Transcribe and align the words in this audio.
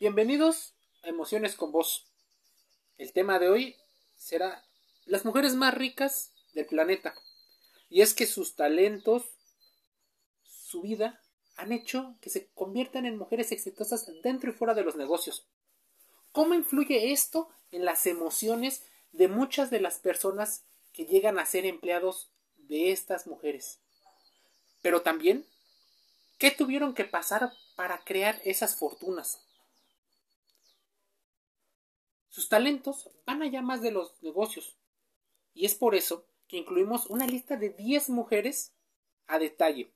Bienvenidos 0.00 0.72
a 1.02 1.10
Emociones 1.10 1.56
con 1.56 1.72
Vos. 1.72 2.06
El 2.96 3.12
tema 3.12 3.38
de 3.38 3.50
hoy 3.50 3.76
será 4.16 4.64
las 5.04 5.26
mujeres 5.26 5.54
más 5.56 5.74
ricas 5.74 6.32
del 6.54 6.64
planeta. 6.64 7.14
Y 7.90 8.00
es 8.00 8.14
que 8.14 8.24
sus 8.24 8.56
talentos, 8.56 9.26
su 10.42 10.80
vida, 10.80 11.20
han 11.54 11.70
hecho 11.70 12.16
que 12.22 12.30
se 12.30 12.48
conviertan 12.54 13.04
en 13.04 13.18
mujeres 13.18 13.52
exitosas 13.52 14.10
dentro 14.22 14.48
y 14.48 14.54
fuera 14.54 14.72
de 14.72 14.84
los 14.84 14.96
negocios. 14.96 15.46
¿Cómo 16.32 16.54
influye 16.54 17.12
esto 17.12 17.50
en 17.70 17.84
las 17.84 18.06
emociones 18.06 18.82
de 19.12 19.28
muchas 19.28 19.68
de 19.68 19.82
las 19.82 19.98
personas 19.98 20.64
que 20.94 21.04
llegan 21.04 21.38
a 21.38 21.44
ser 21.44 21.66
empleados 21.66 22.30
de 22.56 22.90
estas 22.90 23.26
mujeres? 23.26 23.80
Pero 24.80 25.02
también, 25.02 25.44
¿qué 26.38 26.50
tuvieron 26.50 26.94
que 26.94 27.04
pasar 27.04 27.52
para 27.76 28.02
crear 28.02 28.40
esas 28.46 28.76
fortunas? 28.76 29.44
Sus 32.30 32.48
talentos 32.48 33.10
van 33.26 33.42
allá 33.42 33.60
más 33.60 33.82
de 33.82 33.90
los 33.90 34.22
negocios. 34.22 34.76
Y 35.52 35.66
es 35.66 35.74
por 35.74 35.94
eso 35.94 36.24
que 36.46 36.56
incluimos 36.56 37.06
una 37.06 37.26
lista 37.26 37.56
de 37.56 37.70
10 37.70 38.10
mujeres 38.10 38.72
a 39.26 39.38
detalle. 39.38 39.92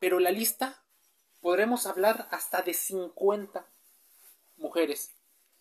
Pero 0.00 0.18
la 0.18 0.32
lista 0.32 0.84
podremos 1.40 1.86
hablar 1.86 2.28
hasta 2.30 2.62
de 2.62 2.74
50 2.74 3.66
mujeres, 4.56 5.14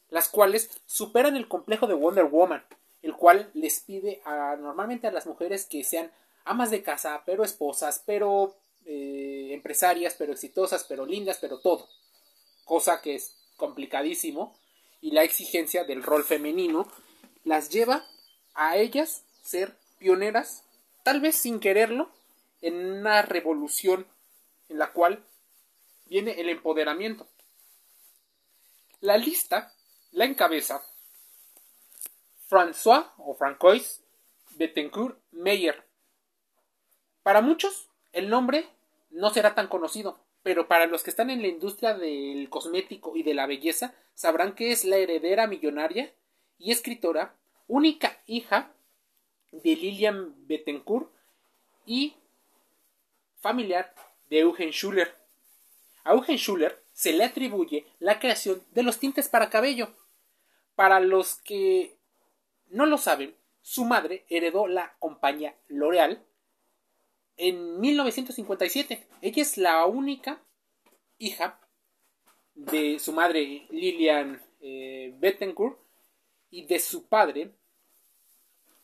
las 0.10 0.28
cuales 0.28 0.82
superan 0.86 1.36
el 1.36 1.48
complejo 1.48 1.88
de 1.88 1.94
Wonder 1.94 2.26
Woman, 2.26 2.66
el 3.02 3.16
cual 3.16 3.52
les 3.54 3.80
pide 3.82 4.22
a, 4.26 4.56
normalmente 4.56 5.08
a 5.08 5.12
las 5.12 5.28
mujeres 5.28 5.66
que 5.66 5.84
sean 5.84 6.12
amas 6.46 6.72
de 6.72 6.84
casa, 6.84 7.22
pero 7.26 7.44
esposas, 7.44 8.02
pero 8.06 8.56
eh, 8.86 9.50
empresarias, 9.52 10.16
pero 10.18 10.34
exitosas, 10.34 10.84
pero 10.84 11.06
lindas, 11.06 11.38
pero 11.40 11.60
todo. 11.60 11.88
Cosa 12.66 13.02
que 13.02 13.16
es 13.16 13.36
complicadísimo 13.56 14.58
y 15.04 15.12
la 15.12 15.24
exigencia 15.24 15.84
del 15.84 16.02
rol 16.02 16.24
femenino 16.24 16.90
las 17.44 17.70
lleva 17.70 18.08
a 18.54 18.78
ellas 18.78 19.26
ser 19.44 19.78
pioneras, 20.00 20.64
tal 21.04 21.20
vez 21.20 21.36
sin 21.36 21.60
quererlo, 21.60 22.10
en 22.62 22.86
una 22.86 23.22
revolución 23.22 24.08
en 24.70 24.80
la 24.80 24.94
cual 24.94 25.22
viene 26.06 26.40
el 26.40 26.48
empoderamiento. 26.48 27.28
La 29.02 29.18
lista 29.18 29.74
la 30.14 30.24
encabeza 30.24 30.82
François 32.50 33.12
o 33.18 33.36
Francois 33.36 34.02
Bettencourt 34.52 35.20
Meyer. 35.32 35.84
Para 37.24 37.42
muchos, 37.42 37.90
el 38.14 38.30
nombre 38.30 38.70
no 39.10 39.32
será 39.32 39.54
tan 39.54 39.68
conocido, 39.68 40.18
pero 40.44 40.68
para 40.68 40.86
los 40.86 41.04
que 41.04 41.10
están 41.10 41.30
en 41.30 41.42
la 41.42 41.48
industria 41.48 41.94
del 41.94 42.50
cosmético 42.50 43.16
y 43.16 43.24
de 43.24 43.34
la 43.34 43.48
belleza 43.48 43.96
sabrán 44.14 44.54
que 44.54 44.72
es 44.72 44.84
la 44.84 44.98
heredera 44.98 45.48
millonaria 45.48 46.14
y 46.60 46.72
escritora, 46.72 47.36
única 47.68 48.22
hija 48.28 48.72
de 49.52 49.76
Lilian 49.76 50.36
Bettencourt 50.48 51.10
y 51.86 52.16
familiar 53.40 53.96
de 54.30 54.40
Eugen 54.40 54.72
Schuller. 54.72 55.16
A 56.04 56.12
Eugen 56.14 56.38
Schuller 56.38 56.84
se 56.92 57.14
le 57.14 57.24
atribuye 57.24 57.86
la 58.00 58.20
creación 58.20 58.62
de 58.72 58.84
los 58.84 59.00
tintes 59.00 59.30
para 59.30 59.50
cabello. 59.50 59.96
Para 60.76 61.00
los 61.00 61.36
que 61.36 61.98
no 62.70 62.86
lo 62.86 62.98
saben, 62.98 63.36
su 63.62 63.86
madre 63.86 64.26
heredó 64.30 64.68
la 64.68 64.96
compañía 65.00 65.56
L'Oreal 65.68 66.24
en 67.38 67.80
1957. 67.80 69.08
Ella 69.22 69.42
es 69.42 69.58
la 69.58 69.86
única 69.86 70.44
hija 71.18 71.60
de 72.54 73.00
su 73.00 73.14
madre 73.14 73.66
Lilian 73.70 74.42
eh, 74.62 75.14
Bettencourt 75.20 75.80
y 76.50 76.66
de 76.66 76.80
su 76.80 77.08
padre, 77.08 77.52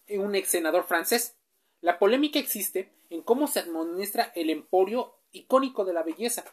un 0.09 0.35
ex 0.35 0.49
senador 0.49 0.85
francés. 0.85 1.35
La 1.81 1.99
polémica 1.99 2.39
existe 2.39 2.91
en 3.09 3.21
cómo 3.21 3.47
se 3.47 3.59
administra 3.59 4.31
el 4.35 4.49
emporio 4.49 5.15
icónico 5.31 5.85
de 5.85 5.93
la 5.93 6.03
belleza. 6.03 6.43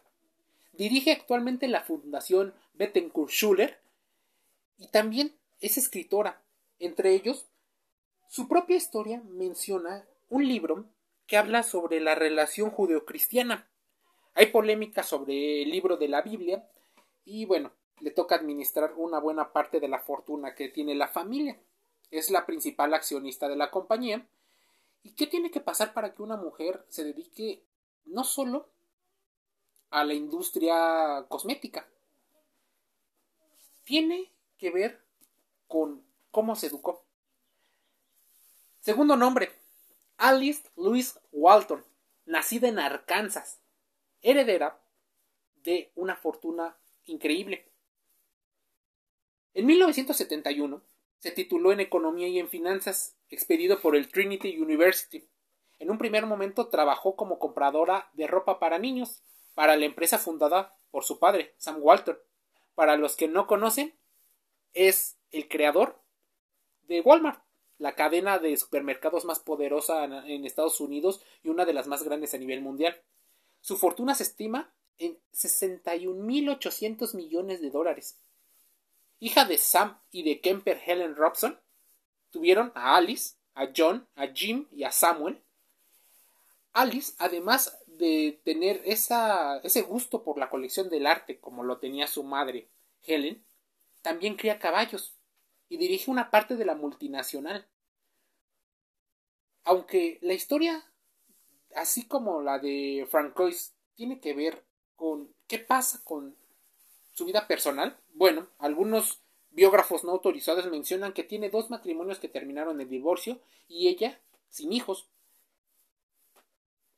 Dirige 0.72 1.12
actualmente 1.12 1.68
la 1.68 1.80
Fundación 1.82 2.54
Bettencourt 2.74 3.30
Schuller 3.30 3.80
y 4.76 4.88
también 4.88 5.34
es 5.60 5.78
escritora. 5.78 6.42
Entre 6.78 7.14
ellos, 7.14 7.46
su 8.28 8.46
propia 8.48 8.76
historia 8.76 9.22
menciona 9.24 10.06
un 10.28 10.46
libro 10.46 10.84
que 11.26 11.37
habla 11.37 11.62
sobre 11.62 12.00
la 12.00 12.14
relación 12.14 12.70
judeocristiana. 12.70 13.69
Hay 14.34 14.47
polémica 14.47 15.03
sobre 15.03 15.62
el 15.62 15.70
libro 15.70 15.97
de 15.97 16.09
la 16.09 16.22
Biblia 16.22 16.69
y 17.25 17.44
bueno, 17.44 17.72
le 18.00 18.10
toca 18.10 18.37
administrar 18.37 18.94
una 18.97 19.19
buena 19.19 19.53
parte 19.53 19.81
de 19.81 19.88
la 19.88 19.98
fortuna 19.98 20.54
que 20.54 20.69
tiene 20.69 20.94
la 20.94 21.09
familia. 21.09 21.59
Es 22.10 22.31
la 22.31 22.47
principal 22.47 22.94
accionista 22.94 23.48
de 23.48 23.56
la 23.56 23.70
compañía. 23.70 24.26
¿Y 25.03 25.15
qué 25.15 25.26
tiene 25.26 25.50
que 25.50 25.60
pasar 25.60 25.92
para 25.94 26.15
que 26.15 26.22
una 26.22 26.36
mujer 26.36 26.84
se 26.88 27.04
dedique 27.04 27.62
no 28.04 28.25
solo 28.25 28.69
a 29.91 30.04
la 30.04 30.15
industria 30.15 31.25
cosmética? 31.28 31.88
Tiene 33.84 34.32
que 34.59 34.70
ver 34.70 35.00
con 35.66 36.04
cómo 36.31 36.54
se 36.54 36.66
educó. 36.66 37.04
Segundo 38.81 39.16
nombre, 39.16 39.50
Alice 40.19 40.62
Louise 40.77 41.19
Walton, 41.31 41.84
nacida 42.25 42.69
en 42.69 42.78
Arkansas, 42.78 43.60
heredera 44.22 44.81
de 45.56 45.93
una 45.94 46.16
fortuna 46.16 46.78
increíble. 47.04 47.71
En 49.53 49.66
1971 49.66 50.82
se 51.19 51.31
tituló 51.32 51.72
en 51.72 51.81
Economía 51.81 52.28
y 52.28 52.38
en 52.38 52.49
Finanzas, 52.49 53.16
expedido 53.28 53.81
por 53.81 53.94
el 53.94 54.09
Trinity 54.09 54.59
University. 54.59 55.28
En 55.78 55.91
un 55.91 55.99
primer 55.99 56.25
momento 56.25 56.69
trabajó 56.69 57.15
como 57.16 57.38
compradora 57.38 58.10
de 58.15 58.27
ropa 58.27 58.59
para 58.59 58.78
niños 58.78 59.22
para 59.54 59.77
la 59.77 59.84
empresa 59.84 60.19
fundada 60.19 60.78
por 60.91 61.04
su 61.04 61.19
padre, 61.19 61.54
Sam 61.59 61.77
Walton. 61.81 62.19
Para 62.75 62.97
los 62.97 63.16
que 63.16 63.28
no 63.28 63.47
conocen, 63.47 63.94
es 64.72 65.19
el 65.31 65.48
creador 65.48 66.00
de 66.83 67.00
Walmart 67.00 67.45
la 67.78 67.94
cadena 67.94 68.38
de 68.38 68.56
supermercados 68.56 69.25
más 69.25 69.38
poderosa 69.38 70.04
en 70.04 70.44
Estados 70.44 70.81
Unidos 70.81 71.20
y 71.42 71.48
una 71.48 71.64
de 71.64 71.75
las 71.75 71.87
más 71.87 72.03
grandes 72.03 72.34
a 72.34 72.38
nivel 72.38 72.62
mundial. 72.62 73.03
Su 73.60 73.76
fortuna 73.76 74.14
se 74.14 74.22
estima 74.22 74.72
en 74.98 75.19
61.800 75.34 77.15
millones 77.15 77.60
de 77.60 77.70
dólares. 77.70 78.19
Hija 79.19 79.44
de 79.44 79.59
Sam 79.59 79.98
y 80.10 80.22
de 80.22 80.41
Kemper 80.41 80.81
Helen 80.86 81.16
Robson, 81.16 81.60
tuvieron 82.31 82.72
a 82.75 82.97
Alice, 82.97 83.34
a 83.54 83.69
John, 83.75 84.06
a 84.15 84.28
Jim 84.28 84.66
y 84.70 84.84
a 84.84 84.92
Samuel. 84.92 85.42
Alice, 86.72 87.15
además 87.19 87.78
de 87.86 88.41
tener 88.44 88.82
ese 88.84 89.82
gusto 89.82 90.22
por 90.22 90.38
la 90.38 90.50
colección 90.50 90.91
del 90.91 91.06
arte 91.06 91.41
como 91.41 91.65
lo 91.65 91.78
tenía 91.78 92.06
su 92.06 92.22
madre, 92.22 92.69
Helen, 93.03 93.42
también 94.03 94.36
cría 94.36 94.59
caballos 94.59 95.16
y 95.69 95.77
dirige 95.77 96.10
una 96.10 96.31
parte 96.31 96.56
de 96.56 96.65
la 96.65 96.75
multinacional. 96.75 97.66
Aunque 99.65 100.19
la 100.22 100.34
historia, 100.34 100.84
así 101.75 102.06
como 102.06 102.41
la 102.43 102.59
de 102.59 103.06
Francois, 103.10 103.75
tiene 103.94 104.21
que 104.21 104.34
ver 104.34 104.65
con 104.94 105.34
qué 105.47 105.59
pasa 105.59 106.03
con 106.04 106.37
su 107.12 107.25
vida 107.25 107.47
personal, 107.49 107.99
bueno, 108.15 108.49
algunos 108.59 109.21
biógrafos 109.50 110.04
no 110.04 110.12
autorizados 110.12 110.71
mencionan 110.71 111.12
que 111.12 111.25
tiene 111.25 111.50
dos 111.50 111.71
matrimonios 111.71 112.19
que 112.19 112.28
terminaron 112.28 112.81
en 112.81 112.88
divorcio 112.88 113.41
y 113.66 113.88
ella 113.88 114.21
sin 114.50 114.72
hijos. 114.72 115.09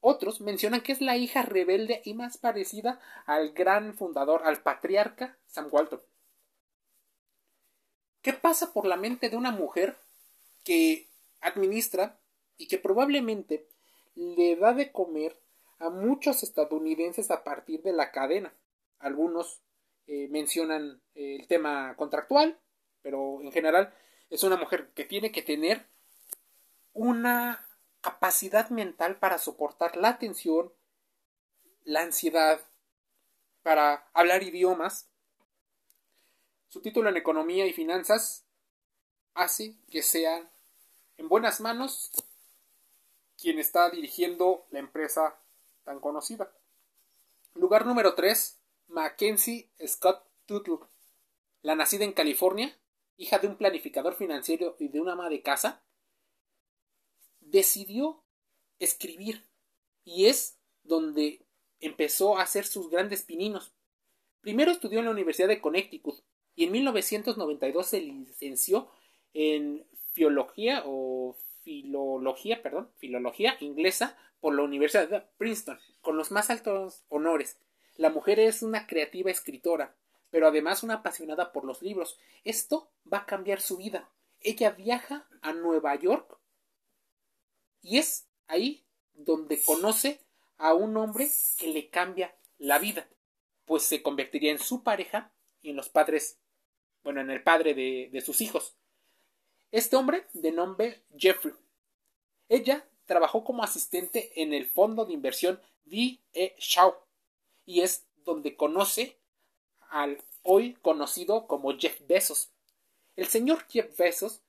Otros 0.01 0.41
mencionan 0.41 0.81
que 0.81 0.93
es 0.93 1.01
la 1.01 1.17
hija 1.17 1.43
rebelde 1.43 2.03
y 2.05 2.15
más 2.15 2.37
parecida 2.39 3.01
al 3.27 3.53
gran 3.53 3.95
fundador, 3.95 4.43
al 4.45 4.63
patriarca 4.63 5.39
Sam 5.47 5.69
Walton. 5.71 6.01
¿Qué 8.23 8.33
pasa 8.33 8.73
por 8.73 8.87
la 8.87 8.97
mente 8.97 9.31
de 9.31 9.37
una 9.37 9.51
mujer 9.51 9.97
que 10.65 11.09
administra 11.41 12.19
y 12.57 12.69
que 12.69 12.79
probablemente 12.79 13.69
le 14.15 14.57
da 14.57 14.73
de 14.73 14.91
comer 14.91 15.39
a 15.79 15.91
muchos 15.91 16.43
estadounidenses 16.43 17.31
a 17.31 17.45
partir 17.45 17.83
de 17.83 17.93
la 17.93 18.11
cadena? 18.11 18.53
Algunos 18.99 19.61
eh, 20.07 20.29
mencionan 20.31 21.01
el 21.15 21.47
tema 21.47 21.95
contractual, 21.97 22.59
pero 23.03 23.41
en 23.43 23.53
general 23.53 23.95
es 24.31 24.43
una 24.43 24.57
mujer 24.57 24.91
que 24.95 25.05
tiene 25.05 25.33
que 25.33 25.43
tener 25.43 25.87
una 26.93 27.65
capacidad 28.01 28.71
mental 28.71 29.19
para 29.19 29.39
soportar 29.39 29.97
la 29.97 30.19
tensión, 30.19 30.73
la 31.85 32.03
ansiedad, 32.03 32.61
para 33.63 34.09
hablar 34.13 34.43
idiomas, 34.43 35.08
su 36.79 36.83
título 36.83 37.09
en 37.09 37.17
Economía 37.17 37.67
y 37.67 37.73
Finanzas 37.73 38.45
hace 39.35 39.75
que 39.91 40.01
sea 40.01 40.49
en 41.17 41.29
buenas 41.29 41.61
manos 41.61 42.13
quien 43.37 43.59
está 43.59 43.91
dirigiendo 43.91 44.65
la 44.71 44.79
empresa 44.79 45.41
tan 45.83 45.99
conocida. 45.99 46.53
Lugar 47.55 47.85
número 47.85 48.15
3, 48.15 48.61
Mackenzie 48.87 49.69
Scott 49.85 50.25
Tuttle, 50.47 50.79
la 51.63 51.75
nacida 51.75 52.05
en 52.05 52.13
California, 52.13 52.79
hija 53.17 53.41
de 53.41 53.49
un 53.49 53.57
planificador 53.57 54.15
financiero 54.15 54.77
y 54.79 54.87
de 54.87 55.01
una 55.01 55.15
ama 55.15 55.29
de 55.29 55.43
casa, 55.43 55.83
decidió 57.41 58.23
escribir 58.79 59.45
y 60.05 60.27
es 60.27 60.57
donde 60.85 61.45
empezó 61.81 62.39
a 62.39 62.43
hacer 62.43 62.65
sus 62.65 62.89
grandes 62.89 63.23
pininos. 63.23 63.73
Primero 64.43 64.71
estudió 64.71 65.01
en 65.01 65.07
la 65.07 65.11
Universidad 65.11 65.49
de 65.49 65.61
Connecticut 65.61 66.23
y 66.59 66.65
en 66.65 66.73
1992 66.73 67.87
se 67.87 68.01
licenció 68.01 68.91
en 69.33 69.87
filología 70.11 70.83
o 70.87 71.37
filología, 71.63 72.61
perdón, 72.65 72.91
filología 72.97 73.57
inglesa 73.61 74.19
por 74.41 74.57
la 74.57 74.63
Universidad 74.63 75.09
de 75.09 75.21
Princeton, 75.37 75.79
con 76.01 76.17
los 76.17 76.33
más 76.33 76.51
altos 76.51 77.05
honores. 77.11 77.61
La 77.95 78.11
mujer 78.11 78.41
es 78.41 78.63
una 78.63 78.89
creativa 78.89 79.31
escritora, 79.31 79.95
pero 80.31 80.49
además 80.49 80.83
una 80.83 80.95
apasionada 80.95 81.53
por 81.53 81.65
los 81.65 81.81
libros. 81.81 82.19
Esto 82.43 82.91
va 83.11 83.19
a 83.19 83.27
cambiar 83.27 83.61
su 83.61 83.77
vida. 83.77 84.11
Ella 84.41 84.73
viaja 84.73 85.29
a 85.43 85.53
Nueva 85.53 85.95
York 85.95 86.41
y 87.83 87.99
es 87.99 88.27
ahí 88.49 88.85
donde 89.15 89.63
conoce 89.63 90.23
a 90.57 90.75
un 90.75 90.97
hombre 90.97 91.31
que 91.57 91.69
le 91.69 91.89
cambia 91.89 92.35
la 92.59 92.81
vida, 92.81 93.09
pues 93.65 93.85
se 93.85 94.03
convertiría 94.03 94.51
en 94.51 94.59
su 94.59 94.83
pareja 94.83 95.33
y 95.63 95.71
en 95.71 95.77
los 95.77 95.89
padres, 95.89 96.41
bueno, 97.03 97.21
en 97.21 97.31
el 97.31 97.43
padre 97.43 97.75
de, 97.75 98.21
sus 98.21 98.41
hijos. 98.41 98.75
Este 99.71 99.97
hombre, 99.97 100.27
de 100.33 100.53
nombre 100.53 101.03
Jeffrey. 101.17 101.55
Ella 102.49 102.87
trabajó 103.07 103.45
como 103.45 103.63
asistente 103.63 104.43
en 104.43 104.53
el 104.53 104.67
fondo 104.67 105.05
de 105.05 105.13
inversión 105.13 105.61
D.E. 105.85 106.55
Shaw 106.59 106.95
y 107.67 107.81
es 107.81 108.07
donde 108.25 108.57
conoce 108.57 109.19
al 109.91 110.23
hoy 110.43 110.75
conocido 110.83 111.47
como 111.47 111.77
Jeff 111.79 112.01
Bezos. 112.07 112.51
El 113.17 113.27
señor 113.27 113.67
Jeff 113.69 113.97
Bezos, 113.97 114.41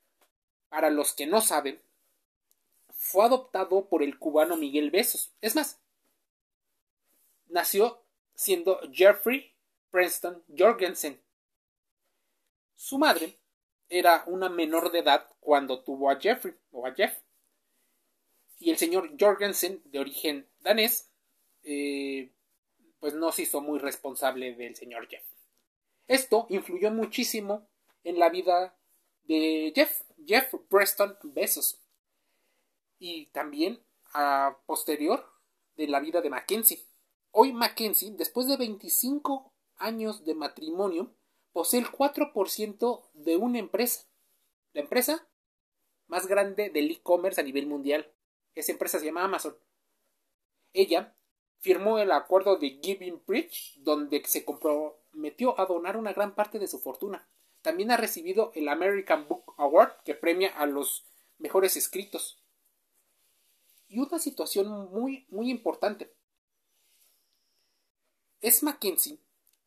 para 0.70 0.90
los 0.90 1.14
que 1.14 1.28
no 1.28 1.42
saben, 1.42 1.82
fue 2.90 3.26
adoptado 3.26 3.88
por 3.88 4.04
el 4.04 4.20
cubano 4.20 4.58
Miguel 4.58 4.92
Bezos. 4.92 5.32
Es 5.42 5.56
más, 5.56 5.80
nació 7.48 8.02
siendo 8.36 8.80
Jeffrey 8.92 9.54
Preston 9.90 10.44
Jorgensen. 10.58 11.20
Su 12.80 12.98
madre 12.98 13.38
era 13.90 14.24
una 14.28 14.48
menor 14.48 14.94
de 14.94 15.00
edad 15.00 15.28
cuando 15.42 15.84
tuvo 15.84 16.10
a 16.10 16.18
Jeffrey 16.18 16.56
o 16.72 16.88
a 16.88 16.94
Jeff. 16.94 17.14
Y 18.58 18.72
el 18.72 18.78
señor 18.78 19.18
Jorgensen, 19.20 19.82
de 19.84 20.00
origen 20.00 20.50
danés, 20.62 21.12
eh, 21.64 22.32
pues 23.02 23.16
no 23.16 23.34
se 23.34 23.42
hizo 23.42 23.60
muy 23.60 23.80
responsable 23.80 24.56
del 24.56 24.78
señor 24.78 25.10
Jeff. 25.10 25.26
Esto 26.08 26.46
influyó 26.48 26.90
muchísimo 26.90 27.68
en 28.06 28.18
la 28.18 28.30
vida 28.30 28.80
de 29.24 29.74
Jeff, 29.76 30.02
Jeff 30.26 30.56
Preston 30.70 31.18
Bezos, 31.24 31.82
y 32.98 33.26
también 33.32 33.84
a 34.14 34.58
posterior 34.66 35.30
de 35.76 35.88
la 35.88 36.00
vida 36.00 36.22
de 36.22 36.30
Mackenzie. 36.30 36.82
Hoy 37.32 37.52
Mackenzie, 37.52 38.12
después 38.12 38.48
de 38.48 38.56
25 38.56 39.52
años 39.76 40.24
de 40.24 40.34
matrimonio, 40.34 41.14
posee 41.52 41.80
el 41.80 41.88
4% 41.88 43.10
de 43.14 43.38
una 43.38 43.60
empresa. 43.60 44.08
La 44.74 44.82
empresa 44.82 45.28
más 46.08 46.28
grande 46.28 46.70
del 46.70 46.92
e-commerce 46.92 47.40
a 47.40 47.44
nivel 47.44 47.68
mundial. 47.68 48.12
Esa 48.56 48.72
empresa 48.72 49.00
se 49.00 49.06
llama 49.06 49.24
Amazon. 49.24 49.56
Ella 50.74 51.16
firmó 51.60 52.00
el 52.00 52.12
acuerdo 52.12 52.58
de 52.58 52.80
Giving 52.82 53.24
Bridge, 53.26 53.76
donde 53.80 54.24
se 54.26 54.46
comprometió 54.46 55.60
a 55.60 55.66
donar 55.66 55.98
una 55.98 56.14
gran 56.14 56.36
parte 56.36 56.60
de 56.60 56.68
su 56.68 56.80
fortuna. 56.80 57.28
También 57.62 57.92
ha 57.92 57.98
recibido 57.98 58.52
el 58.56 58.68
American 58.70 59.28
Book 59.28 59.54
Award, 59.58 60.04
que 60.04 60.16
premia 60.16 60.50
a 60.58 60.66
los 60.66 61.06
mejores 61.38 61.76
escritos. 61.76 62.44
Y 63.88 64.00
una 64.00 64.20
situación 64.20 64.68
muy, 64.92 65.26
muy 65.30 65.50
importante. 65.50 66.14
Es 68.42 68.64
Mackenzie 68.64 69.20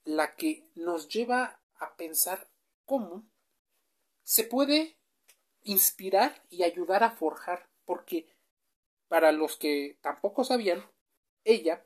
la 0.04 0.34
que 0.34 0.66
nos 0.74 1.08
lleva 1.08 1.61
a 1.82 1.96
pensar 1.96 2.48
cómo 2.84 3.24
se 4.22 4.44
puede 4.44 4.96
inspirar 5.64 6.42
y 6.48 6.62
ayudar 6.62 7.02
a 7.02 7.10
forjar, 7.10 7.68
porque 7.84 8.26
para 9.08 9.32
los 9.32 9.56
que 9.56 9.98
tampoco 10.00 10.44
sabían, 10.44 10.84
ella 11.44 11.84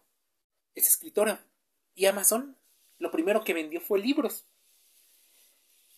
es 0.75 0.87
escritora 0.87 1.45
y 1.95 2.07
Amazon 2.07 2.57
lo 2.99 3.11
primero 3.11 3.43
que 3.45 3.55
vendió 3.55 3.81
fue 3.81 3.99
libros. 3.99 4.45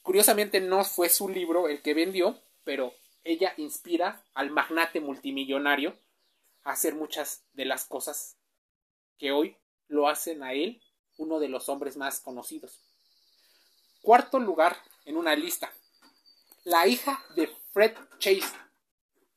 Curiosamente 0.02 0.60
no 0.60 0.84
fue 0.84 1.08
su 1.08 1.28
libro 1.28 1.68
el 1.68 1.82
que 1.82 1.94
vendió, 1.94 2.40
pero 2.64 2.94
ella 3.24 3.52
inspira 3.56 4.24
al 4.32 4.50
magnate 4.50 5.00
multimillonario 5.00 5.98
a 6.64 6.72
hacer 6.72 6.94
muchas 6.94 7.44
de 7.52 7.64
las 7.64 7.84
cosas 7.84 8.36
que 9.18 9.32
hoy 9.32 9.56
lo 9.88 10.08
hacen 10.08 10.42
a 10.42 10.52
él 10.52 10.80
uno 11.16 11.40
de 11.40 11.48
los 11.48 11.68
hombres 11.68 11.96
más 11.96 12.20
conocidos. 12.20 12.87
Cuarto 14.02 14.38
lugar 14.38 14.76
en 15.04 15.16
una 15.16 15.34
lista. 15.34 15.72
La 16.64 16.86
hija 16.86 17.22
de 17.34 17.48
Fred 17.72 17.96
Chase 18.18 18.56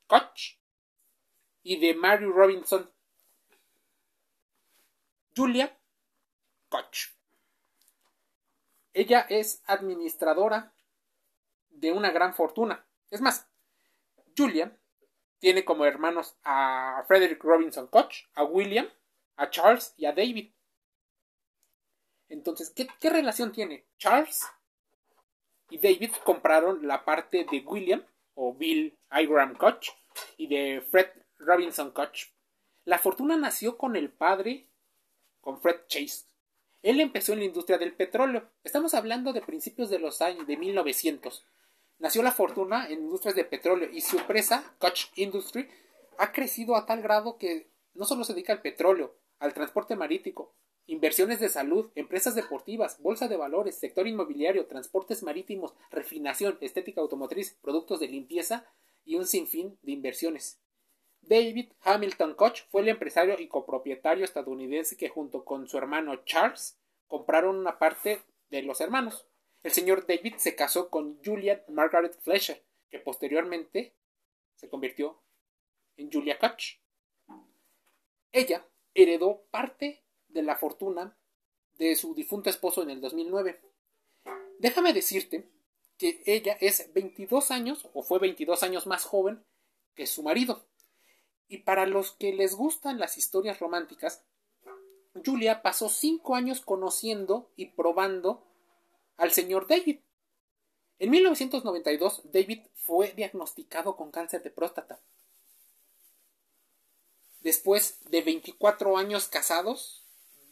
Koch 0.06 0.58
y 1.62 1.78
de 1.78 1.94
Mary 1.94 2.26
Robinson 2.26 2.90
Julia 5.34 5.78
Koch. 6.68 7.12
Ella 8.92 9.26
es 9.28 9.62
administradora 9.66 10.74
de 11.70 11.92
una 11.92 12.10
gran 12.10 12.34
fortuna. 12.34 12.84
Es 13.10 13.20
más, 13.20 13.48
Julia 14.36 14.76
tiene 15.38 15.64
como 15.64 15.84
hermanos 15.84 16.36
a 16.44 17.04
Frederick 17.08 17.42
Robinson 17.42 17.86
Koch, 17.86 18.28
a 18.34 18.44
William, 18.44 18.88
a 19.36 19.50
Charles 19.50 19.94
y 19.96 20.06
a 20.06 20.12
David. 20.12 20.52
Entonces, 22.32 22.70
¿qué, 22.70 22.88
¿qué, 22.98 23.10
relación 23.10 23.52
tiene? 23.52 23.84
Charles 23.98 24.46
y 25.68 25.76
David 25.76 26.12
compraron 26.24 26.86
la 26.88 27.04
parte 27.04 27.44
de 27.44 27.60
William 27.60 28.02
o 28.34 28.54
Bill 28.54 28.96
Igram 29.12 29.54
Koch 29.54 29.90
y 30.38 30.46
de 30.46 30.80
Fred 30.80 31.08
Robinson 31.36 31.90
Koch. 31.90 32.30
La 32.86 32.98
fortuna 32.98 33.36
nació 33.36 33.76
con 33.76 33.96
el 33.96 34.08
padre 34.08 34.66
con 35.42 35.60
Fred 35.60 35.86
Chase. 35.88 36.24
Él 36.82 37.00
empezó 37.00 37.34
en 37.34 37.40
la 37.40 37.44
industria 37.44 37.76
del 37.76 37.92
petróleo. 37.92 38.48
Estamos 38.64 38.94
hablando 38.94 39.34
de 39.34 39.42
principios 39.42 39.90
de 39.90 39.98
los 39.98 40.22
años 40.22 40.46
de 40.46 40.56
1900. 40.56 41.44
Nació 41.98 42.22
la 42.22 42.32
fortuna 42.32 42.86
en 42.86 43.00
industrias 43.00 43.36
de 43.36 43.44
petróleo 43.44 43.90
y 43.92 44.00
su 44.00 44.18
empresa, 44.18 44.74
Koch 44.78 45.12
Industry, 45.16 45.68
ha 46.16 46.32
crecido 46.32 46.76
a 46.76 46.86
tal 46.86 47.02
grado 47.02 47.36
que 47.36 47.68
no 47.92 48.06
solo 48.06 48.24
se 48.24 48.32
dedica 48.32 48.54
al 48.54 48.62
petróleo, 48.62 49.14
al 49.38 49.52
transporte 49.52 49.96
marítimo, 49.96 50.54
inversiones 50.86 51.40
de 51.40 51.48
salud, 51.48 51.90
empresas 51.94 52.34
deportivas, 52.34 53.00
bolsa 53.00 53.28
de 53.28 53.36
valores, 53.36 53.78
sector 53.78 54.06
inmobiliario, 54.06 54.66
transportes 54.66 55.22
marítimos, 55.22 55.74
refinación, 55.90 56.58
estética 56.60 57.00
automotriz, 57.00 57.58
productos 57.62 58.00
de 58.00 58.08
limpieza 58.08 58.66
y 59.04 59.16
un 59.16 59.26
sinfín 59.26 59.78
de 59.82 59.92
inversiones. 59.92 60.60
David 61.22 61.72
Hamilton 61.82 62.34
Koch 62.34 62.62
fue 62.70 62.82
el 62.82 62.88
empresario 62.88 63.38
y 63.38 63.46
copropietario 63.46 64.24
estadounidense 64.24 64.96
que 64.96 65.08
junto 65.08 65.44
con 65.44 65.68
su 65.68 65.78
hermano 65.78 66.24
Charles 66.24 66.78
compraron 67.06 67.56
una 67.56 67.78
parte 67.78 68.22
de 68.50 68.62
los 68.62 68.80
hermanos. 68.80 69.26
El 69.62 69.70
señor 69.70 70.06
David 70.06 70.34
se 70.38 70.56
casó 70.56 70.90
con 70.90 71.22
Julian 71.24 71.62
Margaret 71.68 72.18
Fletcher, 72.20 72.64
que 72.90 72.98
posteriormente 72.98 73.94
se 74.56 74.68
convirtió 74.68 75.22
en 75.96 76.10
Julia 76.10 76.38
Koch. 76.38 76.80
Ella 78.32 78.66
heredó 78.94 79.44
parte 79.50 80.01
de 80.32 80.42
la 80.42 80.56
fortuna 80.56 81.16
de 81.78 81.96
su 81.96 82.14
difunto 82.14 82.50
esposo 82.50 82.82
en 82.82 82.90
el 82.90 83.00
2009. 83.00 83.60
Déjame 84.58 84.92
decirte 84.92 85.48
que 85.98 86.22
ella 86.26 86.56
es 86.60 86.92
22 86.92 87.50
años 87.50 87.88
o 87.94 88.02
fue 88.02 88.18
22 88.18 88.62
años 88.62 88.86
más 88.86 89.04
joven 89.04 89.44
que 89.94 90.06
su 90.06 90.22
marido. 90.22 90.64
Y 91.48 91.58
para 91.58 91.86
los 91.86 92.12
que 92.12 92.32
les 92.32 92.54
gustan 92.54 92.98
las 92.98 93.18
historias 93.18 93.60
románticas, 93.60 94.24
Julia 95.24 95.62
pasó 95.62 95.88
cinco 95.88 96.34
años 96.34 96.60
conociendo 96.60 97.50
y 97.56 97.66
probando 97.66 98.46
al 99.16 99.32
señor 99.32 99.66
David. 99.66 100.00
En 100.98 101.10
1992, 101.10 102.22
David 102.32 102.62
fue 102.74 103.12
diagnosticado 103.12 103.96
con 103.96 104.10
cáncer 104.10 104.42
de 104.42 104.50
próstata. 104.50 105.00
Después 107.40 107.98
de 108.08 108.22
24 108.22 108.96
años 108.96 109.28
casados, 109.28 110.01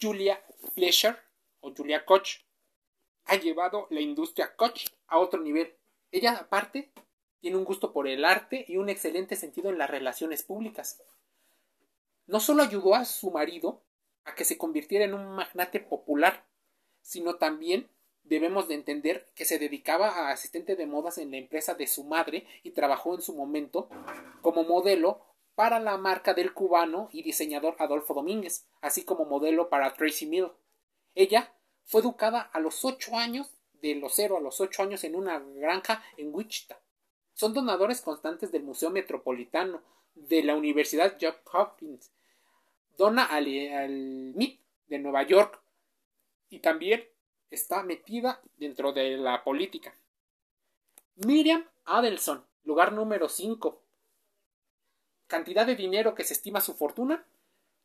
Julia 0.00 0.42
Fleischer 0.74 1.16
o 1.60 1.74
Julia 1.74 2.04
Koch 2.04 2.44
ha 3.24 3.36
llevado 3.36 3.86
la 3.90 4.00
industria 4.00 4.54
Koch 4.56 4.86
a 5.06 5.18
otro 5.18 5.40
nivel. 5.40 5.76
Ella, 6.10 6.32
aparte, 6.32 6.90
tiene 7.40 7.56
un 7.56 7.64
gusto 7.64 7.92
por 7.92 8.08
el 8.08 8.24
arte 8.24 8.64
y 8.66 8.76
un 8.76 8.88
excelente 8.88 9.36
sentido 9.36 9.70
en 9.70 9.78
las 9.78 9.90
relaciones 9.90 10.42
públicas. 10.42 11.02
No 12.26 12.40
solo 12.40 12.62
ayudó 12.62 12.94
a 12.94 13.04
su 13.04 13.30
marido 13.30 13.82
a 14.24 14.34
que 14.34 14.44
se 14.44 14.58
convirtiera 14.58 15.04
en 15.04 15.14
un 15.14 15.34
magnate 15.34 15.80
popular, 15.80 16.46
sino 17.02 17.36
también 17.36 17.90
debemos 18.22 18.68
de 18.68 18.74
entender 18.74 19.26
que 19.34 19.44
se 19.44 19.58
dedicaba 19.58 20.08
a 20.08 20.30
asistente 20.30 20.76
de 20.76 20.86
modas 20.86 21.18
en 21.18 21.30
la 21.30 21.38
empresa 21.38 21.74
de 21.74 21.86
su 21.86 22.04
madre 22.04 22.46
y 22.62 22.70
trabajó 22.70 23.14
en 23.14 23.22
su 23.22 23.34
momento 23.34 23.88
como 24.42 24.64
modelo 24.64 25.29
para 25.60 25.78
la 25.78 25.98
marca 25.98 26.32
del 26.32 26.54
cubano 26.54 27.10
y 27.12 27.22
diseñador 27.22 27.76
Adolfo 27.78 28.14
Domínguez, 28.14 28.66
así 28.80 29.04
como 29.04 29.26
modelo 29.26 29.68
para 29.68 29.92
Tracy 29.92 30.24
Mill. 30.24 30.48
Ella 31.14 31.52
fue 31.84 32.00
educada 32.00 32.40
a 32.40 32.60
los 32.60 32.82
ocho 32.82 33.14
años, 33.14 33.50
de 33.82 33.94
los 33.94 34.14
cero 34.14 34.38
a 34.38 34.40
los 34.40 34.58
ocho 34.62 34.82
años, 34.82 35.04
en 35.04 35.14
una 35.14 35.38
granja 35.38 36.02
en 36.16 36.34
Wichita. 36.34 36.80
Son 37.34 37.52
donadores 37.52 38.00
constantes 38.00 38.50
del 38.50 38.62
Museo 38.62 38.88
Metropolitano, 38.88 39.82
de 40.14 40.42
la 40.42 40.56
Universidad 40.56 41.18
Johns 41.20 41.36
Hopkins, 41.52 42.10
dona 42.96 43.26
al, 43.26 43.46
al 43.74 44.32
MIT 44.34 44.62
de 44.86 44.98
Nueva 44.98 45.24
York 45.24 45.60
y 46.48 46.60
también 46.60 47.06
está 47.50 47.82
metida 47.82 48.40
dentro 48.56 48.94
de 48.94 49.18
la 49.18 49.44
política. 49.44 49.94
Miriam 51.16 51.66
Adelson, 51.84 52.46
lugar 52.64 52.94
número 52.94 53.28
5. 53.28 53.79
Cantidad 55.30 55.64
de 55.64 55.76
dinero 55.76 56.16
que 56.16 56.24
se 56.24 56.32
estima 56.32 56.60
su 56.60 56.74
fortuna, 56.74 57.24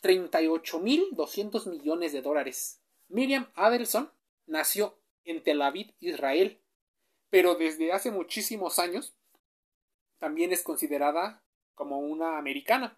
38.200 0.01 1.67
millones 1.67 2.11
de 2.11 2.23
dólares. 2.23 2.81
Miriam 3.07 3.51
Adelson 3.53 4.09
nació 4.47 4.97
en 5.25 5.43
Tel 5.43 5.61
Aviv, 5.61 5.93
Israel, 5.99 6.59
pero 7.29 7.53
desde 7.53 7.91
hace 7.91 8.09
muchísimos 8.09 8.79
años 8.79 9.13
también 10.17 10.53
es 10.53 10.63
considerada 10.63 11.43
como 11.75 11.99
una 11.99 12.39
americana. 12.39 12.97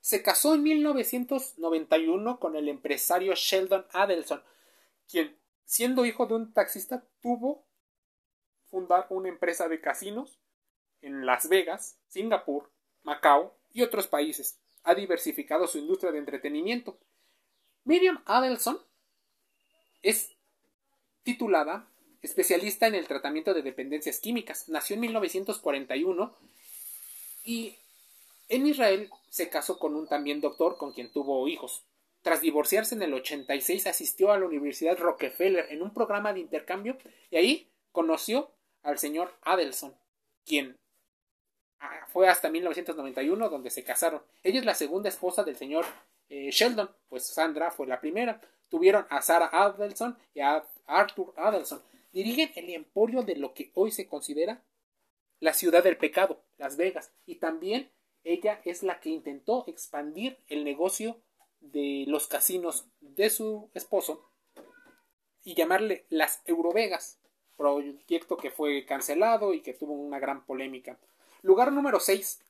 Se 0.00 0.22
casó 0.22 0.54
en 0.54 0.62
1991 0.62 2.40
con 2.40 2.56
el 2.56 2.66
empresario 2.66 3.34
Sheldon 3.34 3.84
Adelson, 3.92 4.42
quien, 5.06 5.36
siendo 5.66 6.06
hijo 6.06 6.24
de 6.24 6.32
un 6.32 6.54
taxista, 6.54 7.04
tuvo 7.20 7.66
fundar 8.70 9.06
una 9.10 9.28
empresa 9.28 9.68
de 9.68 9.82
casinos 9.82 10.38
en 11.02 11.26
Las 11.26 11.50
Vegas, 11.50 11.98
Singapur, 12.08 12.70
Macao 13.02 13.54
y 13.72 13.82
otros 13.82 14.06
países. 14.06 14.58
Ha 14.82 14.94
diversificado 14.94 15.66
su 15.66 15.78
industria 15.78 16.12
de 16.12 16.18
entretenimiento. 16.18 16.98
Miriam 17.84 18.22
Adelson 18.26 18.78
es 20.02 20.32
titulada 21.22 21.86
especialista 22.22 22.86
en 22.86 22.94
el 22.94 23.06
tratamiento 23.06 23.54
de 23.54 23.62
dependencias 23.62 24.20
químicas. 24.20 24.68
Nació 24.68 24.94
en 24.94 25.00
1941 25.00 26.36
y 27.44 27.76
en 28.48 28.66
Israel 28.66 29.10
se 29.28 29.48
casó 29.48 29.78
con 29.78 29.94
un 29.94 30.06
también 30.06 30.40
doctor 30.40 30.76
con 30.76 30.92
quien 30.92 31.10
tuvo 31.10 31.46
hijos. 31.48 31.84
Tras 32.22 32.42
divorciarse 32.42 32.94
en 32.94 33.02
el 33.02 33.14
86 33.14 33.86
asistió 33.86 34.30
a 34.30 34.38
la 34.38 34.46
Universidad 34.46 34.98
Rockefeller 34.98 35.66
en 35.70 35.82
un 35.82 35.94
programa 35.94 36.32
de 36.32 36.40
intercambio 36.40 36.98
y 37.30 37.36
ahí 37.36 37.70
conoció 37.92 38.50
al 38.82 38.98
señor 38.98 39.34
Adelson, 39.42 39.94
quien 40.44 40.78
fue 42.08 42.28
hasta 42.28 42.50
1991 42.50 43.48
donde 43.48 43.70
se 43.70 43.84
casaron. 43.84 44.22
Ella 44.42 44.60
es 44.60 44.64
la 44.64 44.74
segunda 44.74 45.08
esposa 45.08 45.44
del 45.44 45.56
señor 45.56 45.84
eh, 46.28 46.50
Sheldon, 46.50 46.90
pues 47.08 47.26
Sandra 47.26 47.70
fue 47.70 47.86
la 47.86 48.00
primera. 48.00 48.40
Tuvieron 48.68 49.06
a 49.10 49.22
Sarah 49.22 49.50
Adelson 49.52 50.16
y 50.34 50.40
a 50.40 50.64
Arthur 50.86 51.32
Adelson. 51.36 51.82
Dirigen 52.12 52.50
el 52.56 52.70
emporio 52.70 53.22
de 53.22 53.36
lo 53.36 53.54
que 53.54 53.70
hoy 53.74 53.90
se 53.90 54.06
considera 54.06 54.62
la 55.38 55.54
ciudad 55.54 55.82
del 55.82 55.96
pecado, 55.96 56.42
Las 56.58 56.76
Vegas, 56.76 57.12
y 57.24 57.36
también 57.36 57.90
ella 58.24 58.60
es 58.64 58.82
la 58.82 59.00
que 59.00 59.08
intentó 59.08 59.64
expandir 59.66 60.38
el 60.48 60.64
negocio 60.64 61.16
de 61.60 62.04
los 62.06 62.28
casinos 62.28 62.86
de 63.00 63.30
su 63.30 63.70
esposo 63.74 64.30
y 65.42 65.54
llamarle 65.54 66.04
las 66.10 66.42
Eurovegas, 66.44 67.18
proyecto 67.56 68.36
que 68.36 68.50
fue 68.50 68.84
cancelado 68.84 69.54
y 69.54 69.62
que 69.62 69.72
tuvo 69.72 69.94
una 69.94 70.18
gran 70.18 70.44
polémica. 70.44 70.98
Lugar 71.42 71.72
número 71.72 72.00
6, 72.00 72.40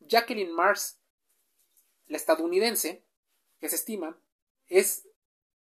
Jacqueline 0.00 0.52
Mars, 0.52 0.98
la 2.06 2.16
estadounidense, 2.16 3.04
que 3.60 3.68
se 3.68 3.76
estima, 3.76 4.18
es 4.68 5.08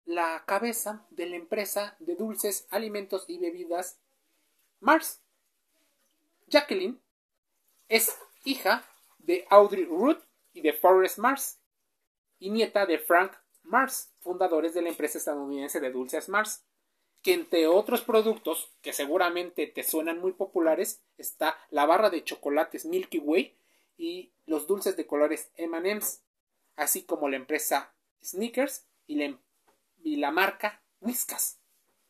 la 0.04 0.44
cabeza 0.46 1.06
de 1.10 1.26
la 1.26 1.36
empresa 1.36 1.96
de 1.98 2.14
dulces, 2.14 2.66
alimentos 2.70 3.24
y 3.28 3.38
bebidas 3.38 3.98
Mars. 4.80 5.20
Jacqueline 6.46 7.00
es 7.88 8.16
hija 8.44 8.84
de 9.18 9.46
Audrey 9.50 9.84
Root 9.84 10.22
y 10.52 10.60
de 10.60 10.72
Forrest 10.72 11.18
Mars, 11.18 11.58
y 12.38 12.50
nieta 12.50 12.86
de 12.86 12.98
Frank 12.98 13.32
Mars, 13.62 14.12
fundadores 14.20 14.72
de 14.72 14.82
la 14.82 14.88
empresa 14.88 15.18
estadounidense 15.18 15.80
de 15.80 15.90
dulces 15.90 16.28
Mars, 16.28 16.64
que 17.22 17.34
entre 17.34 17.66
otros 17.66 18.02
productos 18.02 18.70
que 18.82 18.92
seguramente 18.92 19.66
te 19.66 19.82
suenan 19.82 20.20
muy 20.20 20.32
populares 20.32 21.02
está 21.16 21.58
la 21.70 21.86
barra 21.86 22.10
de 22.10 22.24
chocolates 22.24 22.84
Milky 22.84 23.18
Way 23.18 23.54
y 23.96 24.30
los 24.46 24.66
dulces 24.66 24.96
de 24.96 25.06
colores 25.06 25.50
M&M's, 25.56 26.22
así 26.76 27.02
como 27.02 27.28
la 27.28 27.36
empresa 27.36 27.92
Snickers 28.22 28.86
y 29.06 29.16
la, 29.16 29.38
la 30.04 30.30
marca 30.30 30.80
Whiskas. 31.00 31.58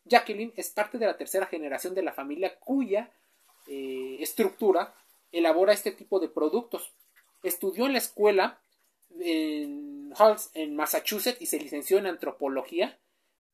Jacqueline 0.04 0.52
es 0.56 0.70
parte 0.70 0.98
de 0.98 1.06
la 1.06 1.16
tercera 1.16 1.46
generación 1.46 1.94
de 1.94 2.02
la 2.02 2.12
familia 2.12 2.58
cuya 2.58 3.10
eh, 3.66 4.16
estructura 4.20 4.94
elabora 5.32 5.72
este 5.72 5.92
tipo 5.92 6.20
de 6.20 6.28
productos. 6.28 6.92
Estudió 7.42 7.86
en 7.86 7.92
la 7.92 7.98
escuela 7.98 8.60
en 9.20 10.12
Halls, 10.16 10.50
en 10.54 10.76
Massachusetts, 10.76 11.40
y 11.40 11.46
se 11.46 11.58
licenció 11.58 11.98
en 11.98 12.06
antropología 12.06 12.98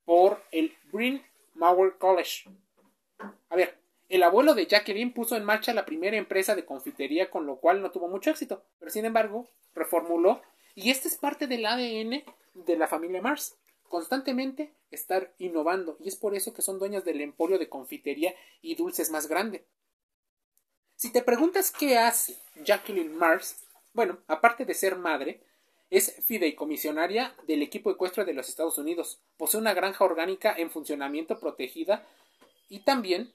por 0.04 0.42
el 0.52 0.76
Bryn 0.92 1.23
Mawr 1.54 1.99
College. 1.99 2.50
A 3.49 3.56
ver, 3.56 3.78
el 4.08 4.23
abuelo 4.23 4.54
de 4.54 4.66
Jacqueline 4.66 5.12
puso 5.12 5.37
en 5.37 5.44
marcha 5.44 5.73
la 5.73 5.87
primera 5.87 6.16
empresa 6.16 6.54
de 6.54 6.64
confitería, 6.64 7.30
con 7.30 7.46
lo 7.46 7.56
cual 7.56 7.80
no 7.80 7.90
tuvo 7.90 8.08
mucho 8.08 8.30
éxito, 8.30 8.62
pero 8.78 8.90
sin 8.90 9.04
embargo 9.04 9.49
reformuló, 9.75 10.42
y 10.75 10.90
este 10.90 11.08
es 11.08 11.16
parte 11.16 11.46
del 11.46 11.66
ADN 11.66 12.23
de 12.54 12.76
la 12.76 12.87
familia 12.87 13.23
Mars, 13.23 13.56
constantemente 13.88 14.73
estar 14.90 15.32
innovando, 15.38 15.96
y 16.00 16.08
es 16.08 16.16
por 16.16 16.34
eso 16.34 16.52
que 16.52 16.62
son 16.62 16.78
dueñas 16.78 17.04
del 17.04 17.20
emporio 17.20 17.58
de 17.58 17.68
confitería 17.68 18.34
y 18.61 18.75
dulces 18.75 19.11
más 19.11 19.26
grande. 19.28 19.64
Si 20.96 21.12
te 21.12 21.23
preguntas 21.23 21.70
qué 21.70 21.99
hace 21.99 22.37
Jacqueline 22.64 23.16
Mars, 23.16 23.64
bueno, 23.92 24.18
aparte 24.26 24.64
de 24.64 24.75
ser 24.75 24.96
madre, 24.96 25.40
es 25.90 26.22
fideicomisionaria 26.24 27.34
del 27.46 27.62
equipo 27.62 27.90
ecuestre 27.90 28.24
de 28.24 28.34
los 28.34 28.48
Estados 28.48 28.78
Unidos. 28.78 29.20
Posee 29.36 29.60
una 29.60 29.74
granja 29.74 30.04
orgánica 30.04 30.54
en 30.56 30.70
funcionamiento 30.70 31.38
protegida 31.38 32.06
y 32.68 32.80
también 32.80 33.32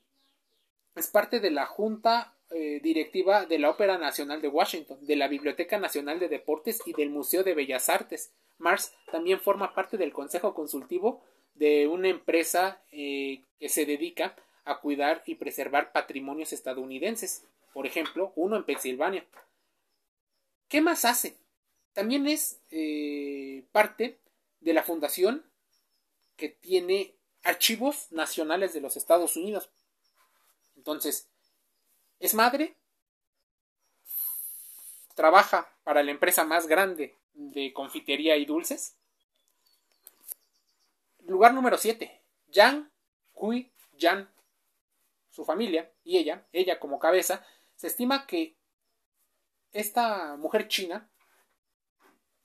es 0.95 1.07
parte 1.07 1.39
de 1.39 1.51
la 1.51 1.65
Junta 1.65 2.33
eh, 2.51 2.79
Directiva 2.81 3.45
de 3.45 3.59
la 3.59 3.69
Ópera 3.69 3.97
Nacional 3.97 4.41
de 4.41 4.47
Washington, 4.47 4.97
de 5.01 5.15
la 5.15 5.27
Biblioteca 5.27 5.77
Nacional 5.77 6.19
de 6.19 6.29
Deportes 6.29 6.81
y 6.85 6.93
del 6.93 7.09
Museo 7.09 7.43
de 7.43 7.53
Bellas 7.53 7.89
Artes. 7.89 8.33
Mars 8.57 8.93
también 9.11 9.39
forma 9.39 9.73
parte 9.73 9.97
del 9.97 10.11
Consejo 10.11 10.53
Consultivo 10.53 11.21
de 11.53 11.87
una 11.87 12.09
empresa 12.09 12.81
eh, 12.91 13.43
que 13.59 13.69
se 13.69 13.85
dedica 13.85 14.35
a 14.65 14.79
cuidar 14.79 15.23
y 15.25 15.35
preservar 15.35 15.91
patrimonios 15.91 16.51
estadounidenses. 16.51 17.45
Por 17.73 17.85
ejemplo, 17.85 18.33
uno 18.35 18.55
en 18.55 18.63
Pensilvania. 18.63 19.25
¿Qué 20.67 20.81
más 20.81 21.05
hace? 21.05 21.37
También 21.93 22.27
es 22.27 22.59
eh, 22.71 23.65
parte 23.71 24.19
de 24.59 24.73
la 24.73 24.83
fundación 24.83 25.45
que 26.35 26.49
tiene 26.49 27.15
archivos 27.43 28.11
nacionales 28.11 28.73
de 28.73 28.81
los 28.81 28.97
Estados 28.97 29.35
Unidos. 29.35 29.69
Entonces, 30.75 31.27
es 32.19 32.33
madre, 32.33 32.75
trabaja 35.15 35.75
para 35.83 36.03
la 36.03 36.11
empresa 36.11 36.45
más 36.45 36.67
grande 36.67 37.17
de 37.33 37.73
confitería 37.73 38.37
y 38.37 38.45
dulces. 38.45 38.95
Lugar 41.25 41.53
número 41.53 41.77
7. 41.77 42.21
Yang 42.47 42.89
Hui 43.33 43.71
Yan. 43.97 44.29
Su 45.29 45.45
familia 45.45 45.91
y 46.03 46.17
ella, 46.17 46.47
ella 46.51 46.79
como 46.79 46.99
cabeza, 46.99 47.45
se 47.75 47.87
estima 47.87 48.25
que 48.25 48.57
esta 49.71 50.35
mujer 50.37 50.67
china, 50.67 51.09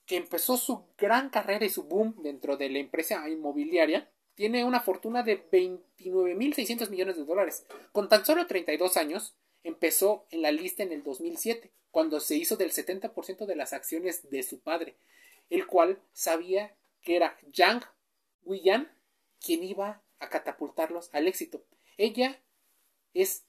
que 0.06 0.16
empezó 0.16 0.56
su 0.56 0.84
gran 0.98 1.30
carrera 1.30 1.64
y 1.64 1.70
su 1.70 1.84
boom 1.84 2.22
dentro 2.22 2.56
de 2.56 2.68
la 2.68 2.78
empresa 2.78 3.28
inmobiliaria, 3.28 4.10
tiene 4.34 4.64
una 4.64 4.80
fortuna 4.80 5.22
de 5.22 5.48
29.600 5.50 6.90
millones 6.90 7.16
de 7.16 7.24
dólares. 7.24 7.66
Con 7.92 8.08
tan 8.08 8.24
solo 8.24 8.46
32 8.46 8.96
años, 8.96 9.34
empezó 9.62 10.26
en 10.30 10.42
la 10.42 10.52
lista 10.52 10.82
en 10.82 10.92
el 10.92 11.02
2007, 11.02 11.70
cuando 11.90 12.20
se 12.20 12.36
hizo 12.36 12.56
del 12.56 12.72
70% 12.72 13.46
de 13.46 13.56
las 13.56 13.72
acciones 13.72 14.28
de 14.28 14.42
su 14.42 14.60
padre, 14.60 14.96
el 15.48 15.66
cual 15.66 16.00
sabía 16.12 16.74
que 17.02 17.16
era 17.16 17.38
Yang 17.52 17.84
Huiyan 18.44 18.90
quien 19.40 19.62
iba 19.62 20.02
a 20.18 20.28
catapultarlos 20.28 21.10
al 21.12 21.28
éxito. 21.28 21.62
Ella 21.96 22.40
es 23.12 23.44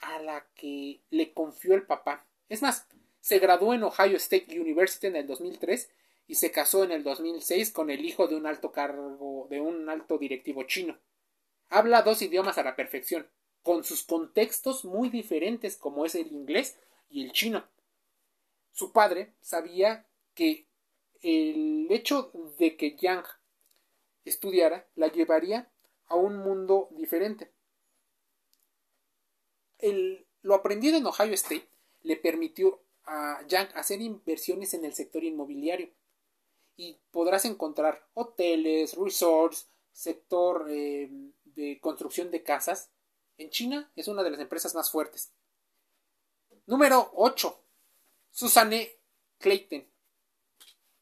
a 0.00 0.20
la 0.20 0.46
que 0.54 1.00
le 1.10 1.32
confió 1.32 1.74
el 1.74 1.86
papá. 1.86 2.26
Es 2.48 2.62
más, 2.62 2.86
se 3.28 3.40
graduó 3.40 3.74
en 3.74 3.82
Ohio 3.82 4.16
State 4.16 4.58
University 4.58 5.06
en 5.06 5.16
el 5.16 5.26
2003 5.26 5.90
y 6.28 6.36
se 6.36 6.50
casó 6.50 6.82
en 6.84 6.92
el 6.92 7.02
2006 7.04 7.72
con 7.72 7.90
el 7.90 8.02
hijo 8.02 8.26
de 8.26 8.36
un 8.36 8.46
alto 8.46 8.72
cargo, 8.72 9.46
de 9.50 9.60
un 9.60 9.90
alto 9.90 10.16
directivo 10.16 10.62
chino. 10.62 10.98
habla 11.68 12.00
dos 12.00 12.22
idiomas 12.22 12.56
a 12.56 12.62
la 12.62 12.74
perfección, 12.74 13.28
con 13.62 13.84
sus 13.84 14.02
contextos 14.02 14.86
muy 14.86 15.10
diferentes 15.10 15.76
como 15.76 16.06
es 16.06 16.14
el 16.14 16.28
inglés 16.28 16.78
y 17.10 17.22
el 17.22 17.32
chino. 17.32 17.68
Su 18.72 18.92
padre 18.92 19.34
sabía 19.42 20.06
que 20.32 20.66
el 21.20 21.86
hecho 21.90 22.30
de 22.56 22.78
que 22.78 22.96
Yang 22.96 23.26
estudiara 24.24 24.88
la 24.94 25.08
llevaría 25.08 25.70
a 26.06 26.14
un 26.14 26.38
mundo 26.38 26.88
diferente. 26.92 27.52
Lo 30.40 30.54
aprendido 30.54 30.96
en 30.96 31.04
Ohio 31.04 31.34
State 31.34 31.68
le 32.00 32.16
permitió 32.16 32.87
a 33.08 33.44
Yang 33.48 33.70
hacer 33.74 34.00
inversiones 34.00 34.74
en 34.74 34.84
el 34.84 34.94
sector 34.94 35.24
inmobiliario 35.24 35.90
y 36.76 37.00
podrás 37.10 37.44
encontrar 37.44 38.06
hoteles, 38.14 38.94
resorts, 38.94 39.68
sector 39.92 40.66
eh, 40.70 41.10
de 41.44 41.80
construcción 41.80 42.30
de 42.30 42.44
casas. 42.44 42.92
En 43.36 43.50
China 43.50 43.90
es 43.96 44.06
una 44.08 44.22
de 44.22 44.30
las 44.30 44.40
empresas 44.40 44.74
más 44.74 44.90
fuertes. 44.90 45.32
Número 46.66 47.10
8. 47.14 47.64
Susanne 48.30 48.90
Clayton. 49.38 49.88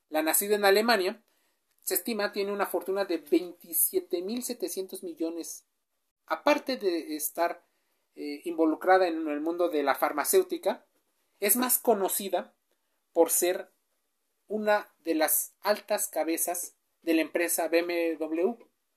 La 0.08 0.22
nacida 0.22 0.54
en 0.54 0.64
Alemania, 0.64 1.22
se 1.82 1.94
estima 1.94 2.32
tiene 2.32 2.52
una 2.52 2.66
fortuna 2.66 3.04
de 3.04 3.24
27.700 3.24 5.02
millones. 5.02 5.66
Aparte 6.26 6.76
de 6.76 7.16
estar 7.16 7.66
eh, 8.14 8.40
involucrada 8.44 9.06
en 9.08 9.28
el 9.28 9.40
mundo 9.40 9.68
de 9.68 9.82
la 9.82 9.94
farmacéutica, 9.94 10.86
es 11.40 11.56
más 11.56 11.78
conocida 11.78 12.54
por 13.12 13.30
ser 13.30 13.70
una 14.48 14.88
de 15.04 15.14
las 15.14 15.54
altas 15.60 16.08
cabezas 16.08 16.76
de 17.02 17.14
la 17.14 17.22
empresa 17.22 17.68
BMW. 17.68 18.54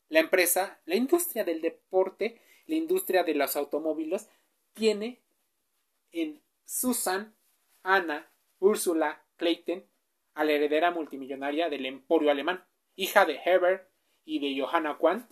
La 0.09 0.19
empresa, 0.19 0.79
la 0.85 0.95
industria 0.95 1.43
del 1.43 1.61
deporte, 1.61 2.41
la 2.65 2.75
industria 2.75 3.23
de 3.23 3.35
los 3.35 3.55
automóviles, 3.55 4.29
tiene 4.73 5.21
en 6.11 6.41
Susan 6.65 7.35
Anna 7.83 8.31
Ursula 8.59 9.23
Clayton 9.37 9.85
a 10.33 10.43
la 10.43 10.51
heredera 10.53 10.91
multimillonaria 10.91 11.69
del 11.69 11.85
emporio 11.85 12.31
alemán, 12.31 12.65
hija 12.95 13.25
de 13.25 13.39
Herbert 13.43 13.89
y 14.25 14.39
de 14.39 14.59
Johanna 14.59 14.97
Kwan. 14.97 15.27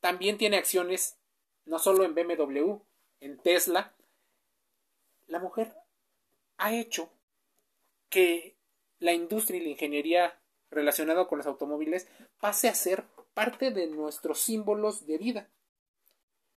También 0.00 0.38
tiene 0.38 0.56
acciones 0.56 1.18
no 1.64 1.78
solo 1.78 2.04
en 2.04 2.14
BMW, 2.14 2.78
en 3.20 3.38
Tesla. 3.38 3.94
La 5.26 5.38
mujer 5.40 5.74
ha 6.58 6.74
hecho 6.74 7.10
que 8.08 8.56
la 8.98 9.12
industria 9.12 9.60
y 9.60 9.64
la 9.64 9.70
ingeniería 9.70 10.40
relacionada 10.70 11.26
con 11.26 11.38
los 11.38 11.46
automóviles 11.46 12.08
pase 12.40 12.68
a 12.68 12.74
ser 12.74 13.04
parte 13.34 13.70
de 13.70 13.86
nuestros 13.86 14.40
símbolos 14.40 15.06
de 15.06 15.18
vida. 15.18 15.50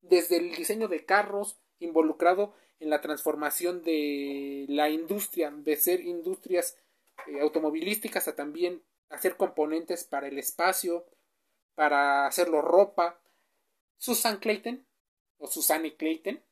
Desde 0.01 0.37
el 0.37 0.55
diseño 0.55 0.89
de 0.89 1.05
carros, 1.05 1.59
involucrado 1.79 2.55
en 2.79 2.91
la 2.91 3.01
transformación 3.01 3.83
de 3.83 4.67
la 4.69 4.91
industria, 4.91 5.51
de 5.51 5.77
ser 5.77 6.01
industrias 6.01 6.77
eh, 7.27 7.41
automovilísticas 7.41 8.29
a 8.29 8.37
también 8.37 8.83
hacer 9.09 9.37
componentes 9.37 10.05
para 10.05 10.29
el 10.29 10.39
espacio, 10.39 11.07
para 11.75 12.27
hacerlo 12.27 12.61
ropa. 12.63 13.21
Susan 13.99 14.39
Clayton, 14.39 14.87
o 15.39 15.47
Susanne 15.47 15.97
Clayton, 15.97 16.43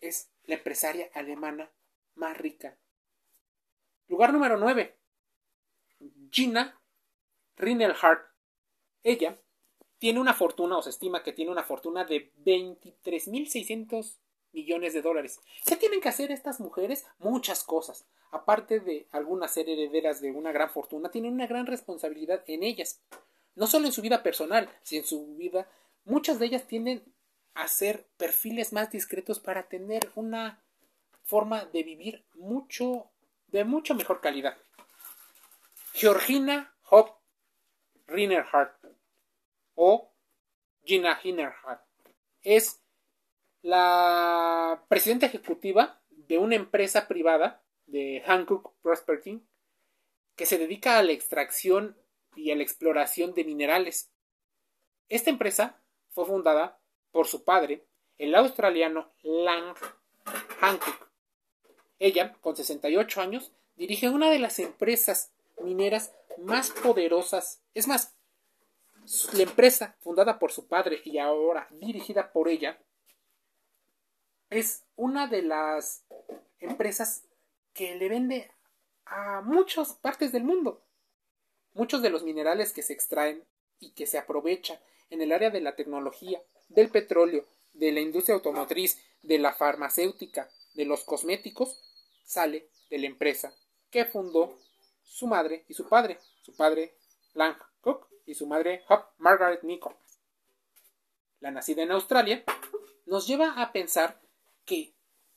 es 0.00 0.28
la 0.44 0.56
empresaria 0.56 1.08
alemana 1.14 1.70
más 2.16 2.36
rica. 2.36 2.78
Lugar 4.08 4.32
número 4.32 4.56
9. 4.56 4.98
Gina 6.30 6.80
Rinelhardt. 7.56 8.26
Ella 9.02 9.40
tiene 9.98 10.20
una 10.20 10.34
fortuna, 10.34 10.78
o 10.78 10.82
se 10.82 10.90
estima 10.90 11.22
que 11.22 11.32
tiene 11.32 11.50
una 11.50 11.62
fortuna 11.62 12.04
de 12.04 12.32
23.600 12.44 14.18
millones 14.52 14.94
de 14.94 15.02
dólares. 15.02 15.40
¿Qué 15.64 15.76
tienen 15.76 16.00
que 16.00 16.08
hacer 16.08 16.30
estas 16.30 16.60
mujeres? 16.60 17.06
Muchas 17.18 17.62
cosas. 17.64 18.06
Aparte 18.30 18.80
de 18.80 19.06
algunas 19.12 19.52
ser 19.52 19.68
herederas 19.68 20.20
de 20.20 20.32
una 20.32 20.52
gran 20.52 20.70
fortuna, 20.70 21.10
tienen 21.10 21.32
una 21.32 21.46
gran 21.46 21.66
responsabilidad 21.66 22.42
en 22.46 22.62
ellas. 22.62 23.02
No 23.54 23.66
solo 23.66 23.86
en 23.86 23.92
su 23.92 24.02
vida 24.02 24.22
personal, 24.22 24.68
sino 24.82 25.02
en 25.02 25.08
su 25.08 25.36
vida. 25.36 25.70
Muchas 26.04 26.38
de 26.38 26.46
ellas 26.46 26.66
tienden 26.66 27.04
a 27.54 27.68
ser 27.68 28.06
perfiles 28.18 28.72
más 28.72 28.90
discretos 28.90 29.40
para 29.40 29.68
tener 29.68 30.10
una 30.14 30.62
forma 31.26 31.66
de 31.66 31.82
vivir 31.82 32.24
mucho, 32.34 33.10
de 33.48 33.64
mucha 33.64 33.94
mejor 33.94 34.20
calidad. 34.20 34.56
Georgina 35.92 36.74
Hop 36.90 37.16
Rinnerhardt 38.06 38.86
o 39.74 40.12
Gina 40.84 41.18
Hinnerhardt 41.22 41.84
es 42.42 42.82
la 43.62 44.84
presidenta 44.88 45.26
ejecutiva 45.26 46.00
de 46.10 46.38
una 46.38 46.54
empresa 46.54 47.08
privada 47.08 47.64
de 47.86 48.22
Hankook 48.26 48.74
Prospecting 48.82 49.46
que 50.36 50.46
se 50.46 50.58
dedica 50.58 50.98
a 50.98 51.02
la 51.02 51.12
extracción 51.12 51.96
y 52.36 52.50
a 52.50 52.56
la 52.56 52.62
exploración 52.62 53.34
de 53.34 53.44
minerales. 53.44 54.12
Esta 55.08 55.30
empresa 55.30 55.82
fue 56.10 56.26
fundada 56.26 56.78
por 57.10 57.26
su 57.26 57.44
padre, 57.44 57.86
el 58.18 58.34
australiano 58.34 59.12
Lang 59.22 59.74
Hancock. 60.60 61.05
Ella, 61.98 62.34
con 62.40 62.56
68 62.56 63.20
años, 63.20 63.52
dirige 63.76 64.08
una 64.08 64.30
de 64.30 64.38
las 64.38 64.58
empresas 64.58 65.30
mineras 65.62 66.12
más 66.38 66.70
poderosas. 66.70 67.60
Es 67.74 67.88
más, 67.88 68.14
la 69.32 69.42
empresa 69.42 69.96
fundada 70.00 70.38
por 70.38 70.52
su 70.52 70.66
padre 70.66 71.00
y 71.04 71.18
ahora 71.18 71.68
dirigida 71.70 72.32
por 72.32 72.48
ella 72.48 72.78
es 74.50 74.84
una 74.96 75.26
de 75.26 75.42
las 75.42 76.04
empresas 76.60 77.24
que 77.72 77.94
le 77.96 78.08
vende 78.08 78.50
a 79.04 79.40
muchas 79.42 79.94
partes 79.94 80.32
del 80.32 80.44
mundo. 80.44 80.82
Muchos 81.74 82.02
de 82.02 82.10
los 82.10 82.24
minerales 82.24 82.72
que 82.72 82.82
se 82.82 82.92
extraen 82.92 83.44
y 83.80 83.90
que 83.90 84.06
se 84.06 84.18
aprovechan 84.18 84.78
en 85.10 85.20
el 85.20 85.32
área 85.32 85.50
de 85.50 85.60
la 85.60 85.76
tecnología, 85.76 86.42
del 86.68 86.88
petróleo, 86.88 87.44
de 87.74 87.92
la 87.92 88.00
industria 88.00 88.34
automotriz, 88.34 89.00
de 89.22 89.38
la 89.38 89.52
farmacéutica, 89.52 90.48
de 90.76 90.84
los 90.84 91.04
cosméticos, 91.04 91.80
sale 92.24 92.70
de 92.90 92.98
la 92.98 93.06
empresa 93.06 93.54
que 93.90 94.04
fundó 94.04 94.58
su 95.02 95.26
madre 95.26 95.64
y 95.68 95.74
su 95.74 95.88
padre, 95.88 96.18
su 96.42 96.54
padre 96.54 96.96
Lang 97.34 97.56
Cook 97.80 98.08
y 98.26 98.34
su 98.34 98.46
madre 98.46 98.84
Hop 98.88 99.04
Margaret 99.18 99.62
Nichols. 99.62 99.96
La 101.40 101.50
nacida 101.50 101.82
en 101.82 101.92
Australia 101.92 102.44
nos 103.06 103.26
lleva 103.26 103.60
a 103.60 103.72
pensar 103.72 104.20
que 104.64 104.94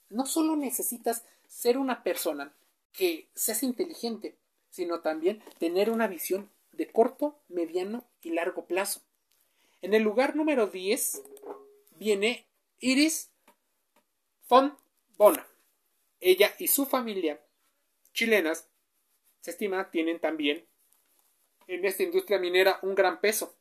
no 0.10 0.26
solo 0.26 0.56
necesitas 0.56 1.24
ser 1.48 1.78
una 1.78 2.04
persona 2.04 2.54
que 2.92 3.30
seas 3.36 3.64
inteligente, 3.64 4.38
sino 4.70 5.02
también 5.02 5.44
tener 5.60 5.90
una 5.90 6.08
visión 6.08 6.52
de 6.72 6.92
corto, 6.92 7.40
mediano 7.48 8.06
y 8.22 8.32
largo 8.32 8.66
plazo. 8.66 9.02
En 9.82 9.94
el 9.94 10.04
lugar 10.04 10.36
número 10.36 10.68
10 10.68 11.22
viene 11.92 12.48
Iris 12.80 13.30
von 14.48 14.78
Bona. 15.20 15.46
Ella 16.22 16.56
y 16.60 16.70
su 16.70 16.86
familia 16.86 17.42
chilenas 18.14 18.70
se 19.42 19.52
estima 19.52 19.92
tienen 19.92 20.20
también 20.20 20.66
en 21.68 21.84
esta 21.84 22.04
industria 22.04 22.40
minera 22.40 22.80
un 22.84 22.96
gran 22.96 23.20
peso, 23.20 23.54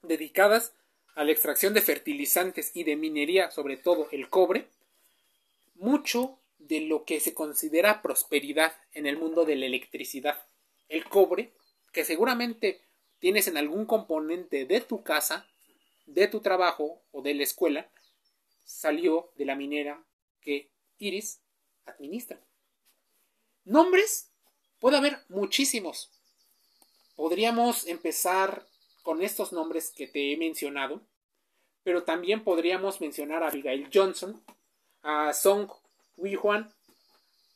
dedicadas 0.00 0.72
a 1.14 1.24
la 1.24 1.32
extracción 1.32 1.74
de 1.74 1.82
fertilizantes 1.82 2.74
y 2.74 2.84
de 2.84 2.96
minería, 2.96 3.50
sobre 3.50 3.76
todo 3.76 4.08
el 4.12 4.30
cobre, 4.30 4.66
mucho 5.74 6.38
de 6.56 6.80
lo 6.80 7.04
que 7.04 7.20
se 7.20 7.34
considera 7.34 8.00
prosperidad 8.00 8.74
en 8.94 9.04
el 9.04 9.18
mundo 9.18 9.44
de 9.44 9.56
la 9.56 9.66
electricidad. 9.66 10.42
El 10.88 11.04
cobre, 11.04 11.52
que 11.92 12.02
seguramente 12.02 12.80
tienes 13.18 13.46
en 13.46 13.58
algún 13.58 13.84
componente 13.84 14.64
de 14.64 14.80
tu 14.80 15.02
casa, 15.02 15.46
de 16.06 16.28
tu 16.28 16.40
trabajo 16.40 17.02
o 17.12 17.20
de 17.20 17.34
la 17.34 17.42
escuela, 17.42 17.90
salió 18.64 19.32
de 19.36 19.44
la 19.44 19.54
minera 19.54 20.02
que 20.42 20.70
Iris 20.98 21.40
administra. 21.86 22.40
Nombres, 23.64 24.30
puede 24.78 24.96
haber 24.96 25.18
muchísimos. 25.28 26.10
Podríamos 27.14 27.86
empezar 27.86 28.66
con 29.02 29.22
estos 29.22 29.52
nombres 29.52 29.90
que 29.90 30.06
te 30.06 30.32
he 30.32 30.36
mencionado, 30.36 31.00
pero 31.82 32.04
también 32.04 32.44
podríamos 32.44 33.00
mencionar 33.00 33.42
a 33.42 33.48
Abigail 33.48 33.88
Johnson, 33.92 34.42
a 35.02 35.32
Song 35.32 35.70
Hui-Huan, 36.16 36.72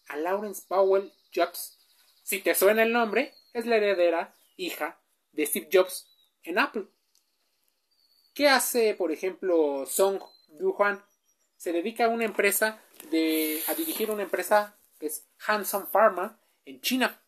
a 0.08 0.16
Lawrence 0.16 0.64
Powell 0.66 1.12
Jobs. 1.34 1.78
Si 2.22 2.40
te 2.40 2.54
suena 2.54 2.82
el 2.82 2.92
nombre, 2.92 3.34
es 3.52 3.66
la 3.66 3.76
heredera, 3.76 4.36
hija 4.56 5.00
de 5.32 5.46
Steve 5.46 5.68
Jobs 5.72 6.08
en 6.42 6.58
Apple. 6.58 6.86
¿Qué 8.34 8.48
hace, 8.48 8.94
por 8.94 9.12
ejemplo, 9.12 9.86
Song 9.86 10.20
Hui-Huan? 10.48 11.02
Se 11.56 11.72
dedica 11.72 12.04
a 12.04 12.08
una 12.08 12.24
empresa 12.24 12.82
de, 13.10 13.62
a 13.68 13.74
dirigir 13.74 14.10
una 14.10 14.22
empresa 14.22 14.78
que 14.98 15.06
es 15.06 15.26
Hanson 15.46 15.86
Pharma 15.86 16.38
en 16.64 16.80
China. 16.80 17.22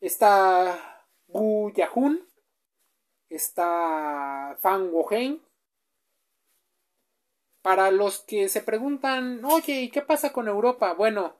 Está 0.00 1.06
Gu 1.28 1.72
Yahun, 1.74 2.26
está 3.28 4.56
Fan 4.60 4.90
Wohen. 4.92 5.42
Para 7.62 7.90
los 7.90 8.20
que 8.20 8.48
se 8.48 8.62
preguntan, 8.62 9.44
oye, 9.44 9.80
¿y 9.80 9.90
qué 9.90 10.00
pasa 10.02 10.32
con 10.32 10.46
Europa? 10.46 10.92
Bueno, 10.94 11.36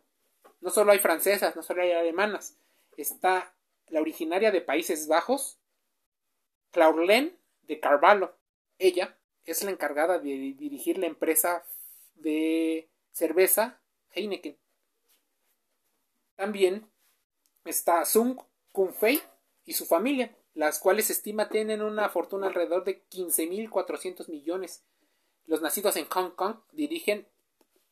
no 0.61 0.71
solo 0.71 0.91
hay 0.91 0.99
francesas, 0.99 1.55
no 1.55 1.63
solo 1.63 1.83
hay 1.83 1.93
alemanas. 1.93 2.59
Está 2.97 3.55
la 3.89 4.01
originaria 4.01 4.51
de 4.51 4.61
Países 4.61 5.07
Bajos, 5.07 5.61
Claurlen 6.73 7.39
de 7.63 7.79
Carvalho. 7.79 8.37
Ella 8.79 9.17
es 9.47 9.63
la 9.63 9.71
encargada 9.71 10.19
de 10.19 10.55
dirigir 10.59 10.99
la 10.99 11.07
empresa 11.07 11.65
de 12.17 12.91
cerveza 13.13 13.81
Heineken. 14.11 14.59
También 16.35 16.91
está 17.65 18.05
Sung 18.05 18.39
Kun-fei 18.73 19.23
y 19.65 19.73
su 19.73 19.87
familia, 19.87 20.37
las 20.55 20.79
cuales 20.79 21.07
se 21.07 21.13
estima 21.13 21.49
tienen 21.49 21.81
una 21.81 22.09
fortuna 22.09 22.49
alrededor 22.49 22.85
de 22.85 23.03
15.400 23.09 24.29
millones. 24.29 24.83
Los 25.47 25.63
nacidos 25.63 25.97
en 25.97 26.07
Hong 26.09 26.31
Kong 26.31 26.57
dirigen 26.73 27.27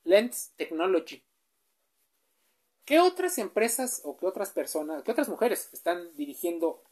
Lens 0.03 0.53
Technology. 0.57 1.23
¿Qué 2.85 3.01
otras 3.01 3.39
empresas 3.39 4.03
o 4.05 4.17
qué 4.17 4.27
otras 4.27 4.51
personas, 4.51 5.03
qué 5.05 5.13
otras 5.13 5.29
mujeres 5.29 5.71
están 5.73 6.15
dirigiendo 6.17 6.83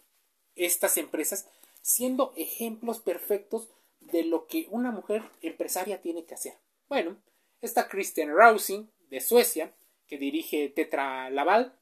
estas 0.55 0.97
empresas 0.97 1.49
siendo 1.83 2.33
ejemplos 2.37 3.01
perfectos 3.01 3.69
de 4.11 4.25
lo 4.25 4.47
que 4.47 4.67
una 4.71 4.91
mujer 4.91 5.23
empresaria 5.41 6.01
tiene 6.01 6.25
que 6.25 6.35
hacer? 6.35 6.55
Bueno, 6.89 7.17
está 7.61 7.89
Christian 7.89 8.31
Rousing 8.31 8.91
de 9.09 9.21
Suecia, 9.21 9.75
que 10.07 10.19
dirige 10.19 10.69
Tetra 10.69 11.31
Laval, 11.31 11.79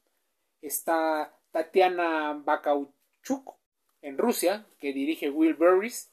está 0.61 1.37
Tatiana 1.51 2.33
Bakauchuk 2.33 3.55
en 4.01 4.17
Rusia, 4.17 4.65
que 4.79 4.93
dirige 4.93 5.29
Will 5.29 5.55
Burris. 5.55 6.11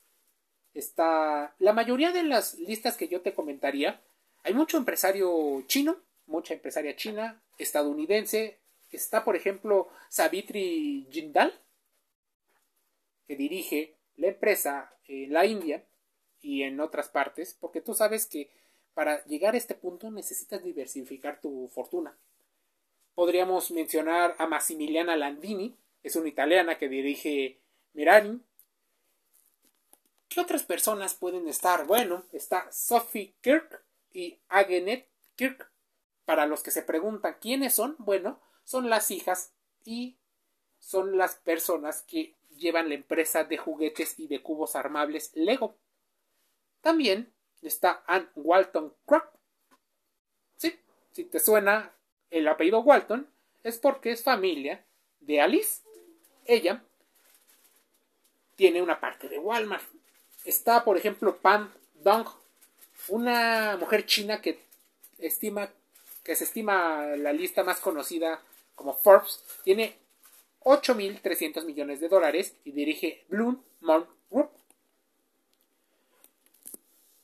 Está 0.74 1.54
la 1.58 1.72
mayoría 1.72 2.12
de 2.12 2.22
las 2.22 2.54
listas 2.54 2.96
que 2.96 3.08
yo 3.08 3.20
te 3.20 3.34
comentaría. 3.34 4.02
Hay 4.42 4.54
mucho 4.54 4.76
empresario 4.76 5.62
chino, 5.66 5.96
mucha 6.26 6.54
empresaria 6.54 6.96
china, 6.96 7.42
estadounidense. 7.58 8.60
Está, 8.90 9.24
por 9.24 9.36
ejemplo, 9.36 9.88
Savitri 10.08 11.06
Jindal, 11.10 11.60
que 13.26 13.36
dirige 13.36 13.96
la 14.16 14.28
empresa 14.28 14.96
en 15.06 15.32
la 15.32 15.46
India 15.46 15.84
y 16.40 16.62
en 16.62 16.80
otras 16.80 17.08
partes, 17.08 17.56
porque 17.58 17.80
tú 17.80 17.94
sabes 17.94 18.26
que 18.26 18.50
para 18.94 19.24
llegar 19.26 19.54
a 19.54 19.58
este 19.58 19.74
punto 19.74 20.10
necesitas 20.10 20.62
diversificar 20.62 21.40
tu 21.40 21.68
fortuna. 21.68 22.16
Podríamos 23.14 23.70
mencionar 23.70 24.34
a 24.38 24.46
Massimiliana 24.46 25.16
Landini, 25.16 25.76
es 26.02 26.16
una 26.16 26.28
italiana 26.28 26.78
que 26.78 26.88
dirige 26.88 27.58
Mirani. 27.92 28.40
¿Qué 30.28 30.40
otras 30.40 30.62
personas 30.62 31.14
pueden 31.14 31.48
estar? 31.48 31.86
Bueno, 31.86 32.24
está 32.32 32.70
Sophie 32.70 33.34
Kirk 33.40 33.82
y 34.12 34.38
Agenet 34.48 35.08
Kirk. 35.36 35.70
Para 36.24 36.46
los 36.46 36.62
que 36.62 36.70
se 36.70 36.82
preguntan 36.82 37.36
quiénes 37.40 37.74
son, 37.74 37.96
bueno, 37.98 38.38
son 38.64 38.90
las 38.90 39.10
hijas 39.10 39.52
y 39.84 40.16
son 40.78 41.16
las 41.16 41.36
personas 41.36 42.02
que 42.02 42.34
llevan 42.56 42.88
la 42.88 42.94
empresa 42.94 43.44
de 43.44 43.56
juguetes 43.56 44.18
y 44.18 44.26
de 44.26 44.42
cubos 44.42 44.76
armables 44.76 45.30
Lego. 45.34 45.74
También 46.80 47.32
está 47.62 48.02
Anne 48.06 48.28
Walton 48.34 48.94
Crook. 49.06 49.24
Sí, 50.56 50.78
si 51.12 51.24
te 51.24 51.40
suena 51.40 51.92
el 52.30 52.46
apellido 52.48 52.80
Walton, 52.80 53.28
es 53.62 53.78
porque 53.78 54.12
es 54.12 54.22
familia 54.22 54.84
de 55.20 55.40
Alice. 55.40 55.82
Ella 56.44 56.82
tiene 58.56 58.82
una 58.82 59.00
parte 59.00 59.28
de 59.28 59.38
Walmart. 59.38 59.84
Está, 60.44 60.84
por 60.84 60.96
ejemplo, 60.96 61.36
Pam 61.36 61.72
Dong, 61.94 62.26
una 63.08 63.76
mujer 63.78 64.06
china 64.06 64.40
que 64.40 64.60
estima 65.18 65.70
que 66.28 66.36
se 66.36 66.44
estima 66.44 67.16
la 67.16 67.32
lista 67.32 67.64
más 67.64 67.80
conocida 67.80 68.42
como 68.74 68.92
Forbes, 68.92 69.42
tiene 69.64 69.96
8.300 70.60 71.64
millones 71.64 72.00
de 72.00 72.08
dólares 72.10 72.54
y 72.64 72.72
dirige 72.72 73.24
Bloom 73.28 73.62
Mon 73.80 74.06
Group. 74.30 74.50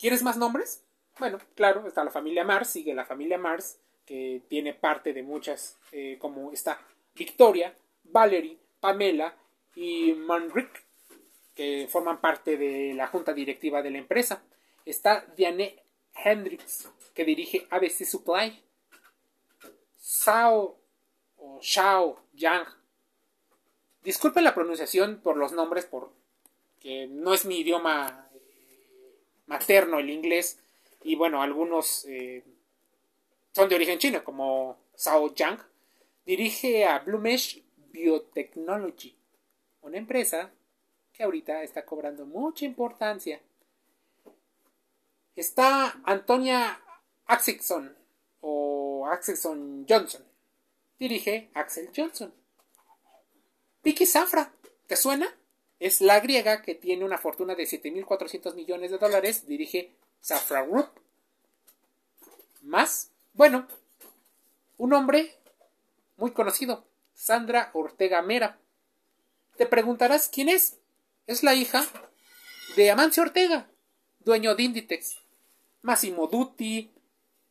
¿Quieres 0.04 0.22
más 0.22 0.36
nombres? 0.36 0.84
Bueno, 1.18 1.38
claro, 1.54 1.88
está 1.88 2.04
la 2.04 2.10
familia 2.10 2.44
Mars, 2.44 2.68
sigue 2.68 2.92
la 2.92 3.06
familia 3.06 3.38
Mars, 3.38 3.78
que 4.04 4.42
tiene 4.50 4.74
parte 4.74 5.14
de 5.14 5.22
muchas, 5.22 5.78
eh, 5.92 6.18
como 6.20 6.52
está 6.52 6.78
Victoria, 7.14 7.74
Valerie, 8.02 8.58
Pamela 8.80 9.34
y 9.74 10.12
Manrick, 10.12 10.84
que 11.54 11.88
forman 11.90 12.20
parte 12.20 12.58
de 12.58 12.92
la 12.92 13.06
junta 13.06 13.32
directiva 13.32 13.80
de 13.80 13.92
la 13.92 13.96
empresa. 13.96 14.42
Está 14.84 15.24
Diane 15.38 15.82
Hendricks, 16.22 16.86
que 17.14 17.24
dirige 17.24 17.66
ABC 17.70 18.04
Supply. 18.04 18.62
Sao 19.96 20.76
o 21.38 21.60
Shao 21.62 22.20
Yang. 22.34 22.66
Disculpe 24.02 24.42
la 24.42 24.54
pronunciación 24.54 25.22
por 25.22 25.38
los 25.38 25.52
nombres, 25.52 25.86
porque 25.86 27.06
no 27.08 27.32
es 27.32 27.46
mi 27.46 27.60
idioma 27.60 28.28
materno 29.46 29.98
el 29.98 30.10
inglés. 30.10 30.58
Y 31.02 31.16
bueno, 31.16 31.42
algunos 31.42 32.04
eh, 32.06 32.42
son 33.52 33.68
de 33.68 33.74
origen 33.74 33.98
chino, 33.98 34.24
como 34.24 34.78
Sao 34.94 35.34
Yang, 35.34 35.60
dirige 36.24 36.84
a 36.84 36.98
Blumesh 37.00 37.62
Biotechnology, 37.92 39.14
una 39.82 39.98
empresa 39.98 40.50
que 41.12 41.22
ahorita 41.22 41.62
está 41.62 41.84
cobrando 41.84 42.26
mucha 42.26 42.64
importancia. 42.64 43.40
Está 45.36 46.00
Antonia 46.04 46.80
Axelson 47.26 47.96
o 48.40 49.06
Axelson 49.06 49.86
Johnson. 49.88 50.24
Dirige 50.98 51.50
Axel 51.54 51.90
Johnson. 51.94 52.32
Vicky 53.82 54.06
Safra, 54.06 54.52
¿te 54.86 54.96
suena? 54.96 55.32
Es 55.80 56.00
la 56.00 56.20
griega 56.20 56.62
que 56.62 56.74
tiene 56.74 57.04
una 57.04 57.18
fortuna 57.18 57.54
de 57.54 57.64
7.400 57.64 58.54
millones 58.54 58.90
de 58.90 58.98
dólares. 58.98 59.46
Dirige 59.46 59.92
Safra 60.20 60.62
Group. 60.62 60.88
Más 62.62 63.10
bueno, 63.34 63.66
un 64.78 64.92
hombre 64.92 65.34
muy 66.16 66.30
conocido, 66.30 66.84
Sandra 67.14 67.70
Ortega 67.74 68.22
Mera. 68.22 68.60
Te 69.56 69.66
preguntarás 69.66 70.28
quién 70.28 70.48
es. 70.48 70.78
Es 71.26 71.42
la 71.42 71.54
hija 71.54 71.84
de 72.76 72.92
Amancio 72.92 73.24
Ortega, 73.24 73.68
dueño 74.20 74.54
de 74.54 74.62
Inditex. 74.62 75.18
Massimo 75.82 76.28
Dutti, 76.28 76.92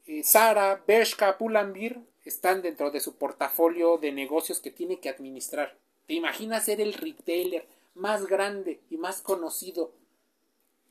eh, 0.05 0.23
Sara, 0.23 0.81
Bershka, 0.87 1.37
Pull&Bear 1.37 1.99
están 2.23 2.61
dentro 2.61 2.89
de 2.89 3.01
su 3.01 3.17
portafolio 3.17 3.97
de 3.97 4.13
negocios 4.13 4.61
que 4.61 4.71
tiene 4.71 5.01
que 5.01 5.09
administrar. 5.09 5.77
¿Te 6.07 6.13
imaginas 6.13 6.63
ser 6.63 6.79
el 6.79 6.93
retailer 6.93 7.67
más 7.95 8.25
grande 8.27 8.81
y 8.89 8.97
más 8.97 9.21
conocido 9.21 9.93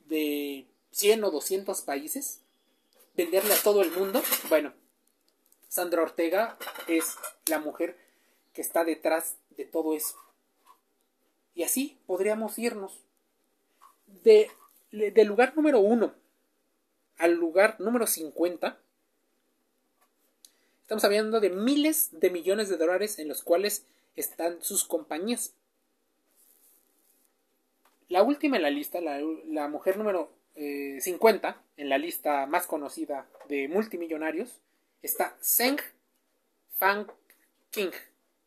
de 0.07 0.67
100 0.91 1.23
o 1.23 1.31
200 1.31 1.81
países? 1.81 2.41
¿Venderle 3.15 3.53
a 3.53 3.61
todo 3.61 3.81
el 3.81 3.91
mundo? 3.91 4.21
Bueno, 4.49 4.73
Sandra 5.67 6.03
Ortega 6.03 6.57
es 6.87 7.15
la 7.47 7.59
mujer 7.59 7.97
que 8.53 8.61
está 8.61 8.83
detrás 8.83 9.37
de 9.57 9.65
todo 9.65 9.95
eso. 9.95 10.15
Y 11.55 11.63
así 11.63 11.97
podríamos 12.05 12.57
irnos 12.57 13.01
de, 14.23 14.49
del 14.91 15.27
lugar 15.27 15.55
número 15.55 15.79
uno 15.79 16.13
al 17.17 17.33
lugar 17.33 17.79
número 17.79 18.07
50. 18.07 18.77
Estamos 20.81 21.03
hablando 21.03 21.39
de 21.39 21.49
miles 21.49 22.09
de 22.11 22.29
millones 22.29 22.69
de 22.69 22.77
dólares 22.77 23.19
en 23.19 23.27
los 23.27 23.43
cuales 23.43 23.85
están 24.15 24.61
sus 24.61 24.83
compañías. 24.83 25.53
La 28.13 28.21
última 28.21 28.57
en 28.57 28.61
la 28.61 28.69
lista, 28.69 29.01
la, 29.01 29.67
mujer 29.69 29.97
número 29.97 30.31
50 30.53 31.49
eh, 31.49 31.55
en 31.77 31.89
la 31.89 31.97
lista 31.97 32.45
más 32.45 32.67
conocida 32.67 33.27
de 33.49 33.67
multimillonarios, 33.67 34.61
está 35.01 35.35
Zeng 35.41 35.79
Fang 36.77 37.07
King. 37.71 37.89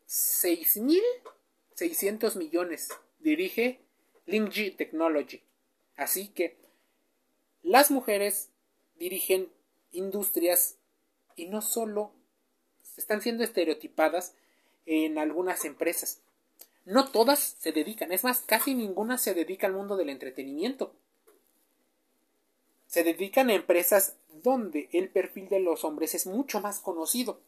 6.600 0.06 2.36
millones. 2.36 2.90
Dirige 3.18 3.80
Lingji 4.26 4.70
Technology. 4.70 5.42
Así 5.96 6.28
que 6.28 6.56
las 7.64 7.90
mujeres 7.90 8.50
dirigen 8.94 9.48
industrias 9.90 10.76
y 11.34 11.46
no 11.46 11.60
solo 11.60 12.12
están 12.96 13.20
siendo 13.20 13.42
estereotipadas 13.42 14.36
en 14.84 15.18
algunas 15.18 15.64
empresas. 15.64 16.22
No 16.86 17.04
todas 17.10 17.56
se 17.58 17.72
dedican, 17.72 18.10
es 18.12 18.24
más, 18.24 18.40
casi 18.40 18.74
ninguna 18.74 19.18
se 19.18 19.34
dedica 19.34 19.66
al 19.66 19.74
mundo 19.74 19.96
del 19.96 20.08
entretenimiento 20.08 20.94
se 22.86 23.04
dedican 23.04 23.50
a 23.50 23.54
empresas 23.54 24.16
donde 24.42 24.88
el 24.92 25.10
perfil 25.10 25.48
de 25.48 25.60
los 25.60 25.84
hombres 25.84 26.14
es 26.14 26.26
mucho 26.26 26.60
más 26.60 26.80
conocido. 26.80 27.40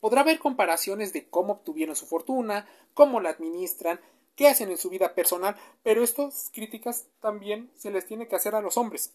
Podrá 0.00 0.20
haber 0.20 0.38
comparaciones 0.38 1.12
de 1.12 1.28
cómo 1.28 1.54
obtuvieron 1.54 1.96
su 1.96 2.06
fortuna, 2.06 2.68
cómo 2.94 3.20
la 3.20 3.30
administran, 3.30 4.00
qué 4.36 4.48
hacen 4.48 4.70
en 4.70 4.78
su 4.78 4.88
vida 4.88 5.14
personal, 5.14 5.56
pero 5.82 6.02
estas 6.02 6.50
críticas 6.52 7.06
también 7.20 7.70
se 7.76 7.90
les 7.90 8.06
tiene 8.06 8.28
que 8.28 8.36
hacer 8.36 8.54
a 8.54 8.60
los 8.60 8.76
hombres. 8.76 9.12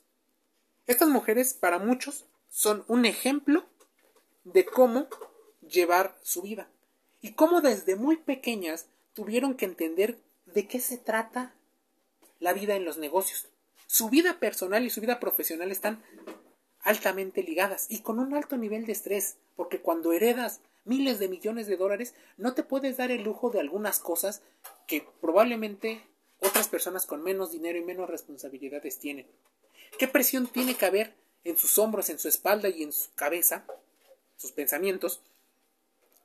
Estas 0.85 1.09
mujeres, 1.09 1.53
para 1.53 1.79
muchos, 1.79 2.25
son 2.49 2.83
un 2.87 3.05
ejemplo 3.05 3.63
de 4.43 4.65
cómo 4.65 5.07
llevar 5.61 6.15
su 6.21 6.41
vida 6.41 6.67
y 7.21 7.33
cómo 7.33 7.61
desde 7.61 7.95
muy 7.95 8.17
pequeñas 8.17 8.87
tuvieron 9.15 9.55
que 9.55 9.65
entender 9.65 10.19
de 10.45 10.67
qué 10.67 10.79
se 10.79 10.99
trata 10.99 11.55
la 12.39 12.53
vida 12.53 12.75
en 12.75 12.85
los 12.85 12.97
negocios. 12.97 13.47
Su 13.87 14.09
vida 14.09 14.39
personal 14.39 14.85
y 14.85 14.91
su 14.91 15.01
vida 15.01 15.19
profesional 15.19 15.71
están 15.71 16.03
altamente 16.81 17.41
ligadas 17.41 17.87
y 17.89 18.01
con 18.01 18.19
un 18.19 18.35
alto 18.35 18.57
nivel 18.57 18.85
de 18.85 18.91
estrés, 18.91 19.37
porque 19.55 19.81
cuando 19.81 20.13
heredas 20.13 20.61
miles 20.83 21.17
de 21.17 21.29
millones 21.29 21.65
de 21.65 21.77
dólares, 21.77 22.13
no 22.37 22.53
te 22.53 22.61
puedes 22.61 22.97
dar 22.97 23.09
el 23.09 23.23
lujo 23.23 23.49
de 23.49 23.59
algunas 23.59 23.99
cosas 23.99 24.43
que 24.85 25.07
probablemente 25.21 26.03
otras 26.39 26.67
personas 26.67 27.05
con 27.05 27.23
menos 27.23 27.51
dinero 27.51 27.79
y 27.79 27.83
menos 27.83 28.09
responsabilidades 28.09 28.99
tienen. 28.99 29.25
¿Qué 29.97 30.07
presión 30.07 30.45
tiene 30.45 30.75
que 30.75 30.85
haber 30.85 31.15
en 31.43 31.57
sus 31.57 31.79
hombros, 31.79 32.09
en 32.09 32.19
su 32.19 32.27
espalda 32.27 32.69
y 32.69 32.83
en 32.83 32.91
su 32.91 33.13
cabeza, 33.15 33.65
sus 34.35 34.51
pensamientos, 34.51 35.21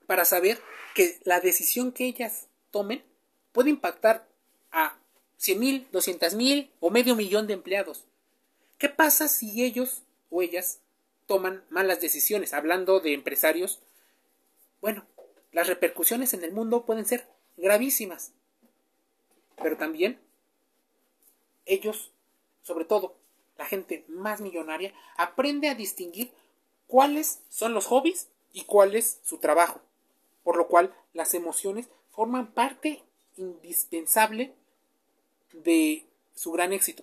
para 0.07 0.25
saber 0.25 0.59
que 0.95 1.21
la 1.25 1.41
decisión 1.41 1.93
que 1.93 2.07
ellas 2.07 2.49
tomen 2.71 3.05
puede 3.53 3.71
impactar 3.71 4.29
a 4.71 4.97
100 5.37 5.59
mil, 5.59 5.89
200 5.93 6.35
mil 6.35 6.71
o 6.81 6.91
medio 6.91 7.17
millón 7.17 7.47
de 7.47 7.55
empleados? 7.55 8.05
¿Qué 8.79 8.89
pasa 8.89 9.29
si 9.29 9.63
ellos 9.63 10.03
o 10.31 10.43
ellas 10.43 10.81
toman 11.27 11.65
malas 11.71 12.01
decisiones? 12.01 12.55
Hablando 12.55 13.01
de 13.01 13.13
empresarios, 13.13 13.81
bueno, 14.81 15.07
las 15.53 15.67
repercusiones 15.67 16.33
en 16.35 16.45
el 16.45 16.53
mundo 16.53 16.85
pueden 16.87 17.05
ser 17.05 17.27
gravísimas. 17.57 18.33
Pero 19.63 19.77
también 19.77 20.19
ellos, 21.67 22.11
sobre 22.63 22.85
todo 22.85 23.17
la 23.59 23.67
gente 23.67 24.05
más 24.09 24.41
millonaria, 24.41 24.95
aprende 25.17 25.69
a 25.69 25.75
distinguir 25.75 26.33
cuáles 26.87 27.43
son 27.51 27.75
los 27.75 27.87
hobbies 27.87 28.29
y 28.53 28.65
cuál 28.65 28.95
es 28.97 29.21
su 29.23 29.39
trabajo. 29.39 29.81
Por 30.43 30.57
lo 30.57 30.69
cual 30.69 30.95
las 31.13 31.35
emociones 31.35 31.89
forman 32.21 32.53
parte 32.53 33.03
indispensable 33.39 34.53
de 35.55 36.05
su 36.35 36.53
gran 36.53 36.75
éxito. 36.75 37.03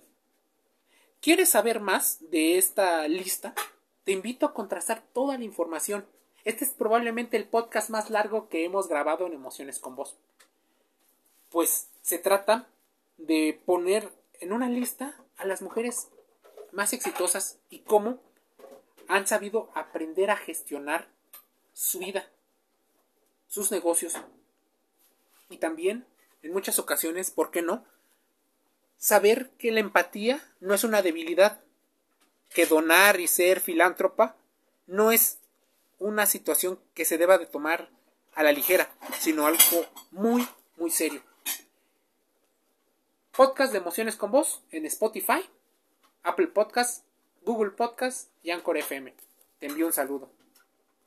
¿Quieres 1.20 1.48
saber 1.48 1.80
más 1.80 2.18
de 2.30 2.56
esta 2.56 3.08
lista? 3.08 3.52
Te 4.04 4.12
invito 4.12 4.46
a 4.46 4.54
contrastar 4.54 5.02
toda 5.12 5.36
la 5.36 5.42
información 5.42 6.06
este 6.44 6.64
es 6.64 6.70
probablemente 6.70 7.36
el 7.36 7.48
podcast 7.48 7.90
más 7.90 8.10
largo 8.10 8.48
que 8.48 8.64
hemos 8.64 8.88
grabado 8.88 9.26
en 9.26 9.32
Emociones 9.32 9.80
con 9.80 9.96
Vos. 9.96 10.16
Pues 11.50 11.88
se 12.00 12.18
trata 12.18 12.68
de 13.16 13.60
poner 13.66 14.08
en 14.40 14.52
una 14.52 14.68
lista 14.68 15.16
a 15.36 15.46
las 15.46 15.62
mujeres 15.62 16.08
más 16.70 16.92
exitosas 16.92 17.58
y 17.70 17.80
cómo 17.80 18.20
han 19.08 19.26
sabido 19.26 19.68
aprender 19.74 20.30
a 20.30 20.36
gestionar 20.36 21.08
su 21.72 21.98
vida, 21.98 22.30
sus 23.48 23.72
negocios 23.72 24.14
y 25.48 25.58
también, 25.58 26.06
en 26.42 26.52
muchas 26.52 26.78
ocasiones, 26.78 27.30
¿por 27.30 27.50
qué 27.50 27.62
no? 27.62 27.84
Saber 28.96 29.50
que 29.58 29.70
la 29.70 29.80
empatía 29.80 30.42
no 30.60 30.74
es 30.74 30.84
una 30.84 31.02
debilidad, 31.02 31.60
que 32.50 32.66
donar 32.66 33.20
y 33.20 33.28
ser 33.28 33.60
filántropa 33.60 34.36
no 34.86 35.12
es 35.12 35.38
una 35.98 36.26
situación 36.26 36.80
que 36.94 37.04
se 37.04 37.18
deba 37.18 37.38
de 37.38 37.46
tomar 37.46 37.90
a 38.34 38.42
la 38.42 38.52
ligera, 38.52 38.90
sino 39.18 39.46
algo 39.46 39.86
muy, 40.10 40.46
muy 40.76 40.90
serio. 40.90 41.22
Podcast 43.32 43.72
de 43.72 43.78
emociones 43.78 44.16
con 44.16 44.30
vos 44.30 44.62
en 44.70 44.86
Spotify, 44.86 45.48
Apple 46.22 46.48
Podcast, 46.48 47.04
Google 47.42 47.70
Podcast 47.70 48.30
y 48.42 48.50
Anchor 48.50 48.78
FM. 48.78 49.14
Te 49.58 49.66
envío 49.66 49.86
un 49.86 49.92
saludo. 49.92 50.37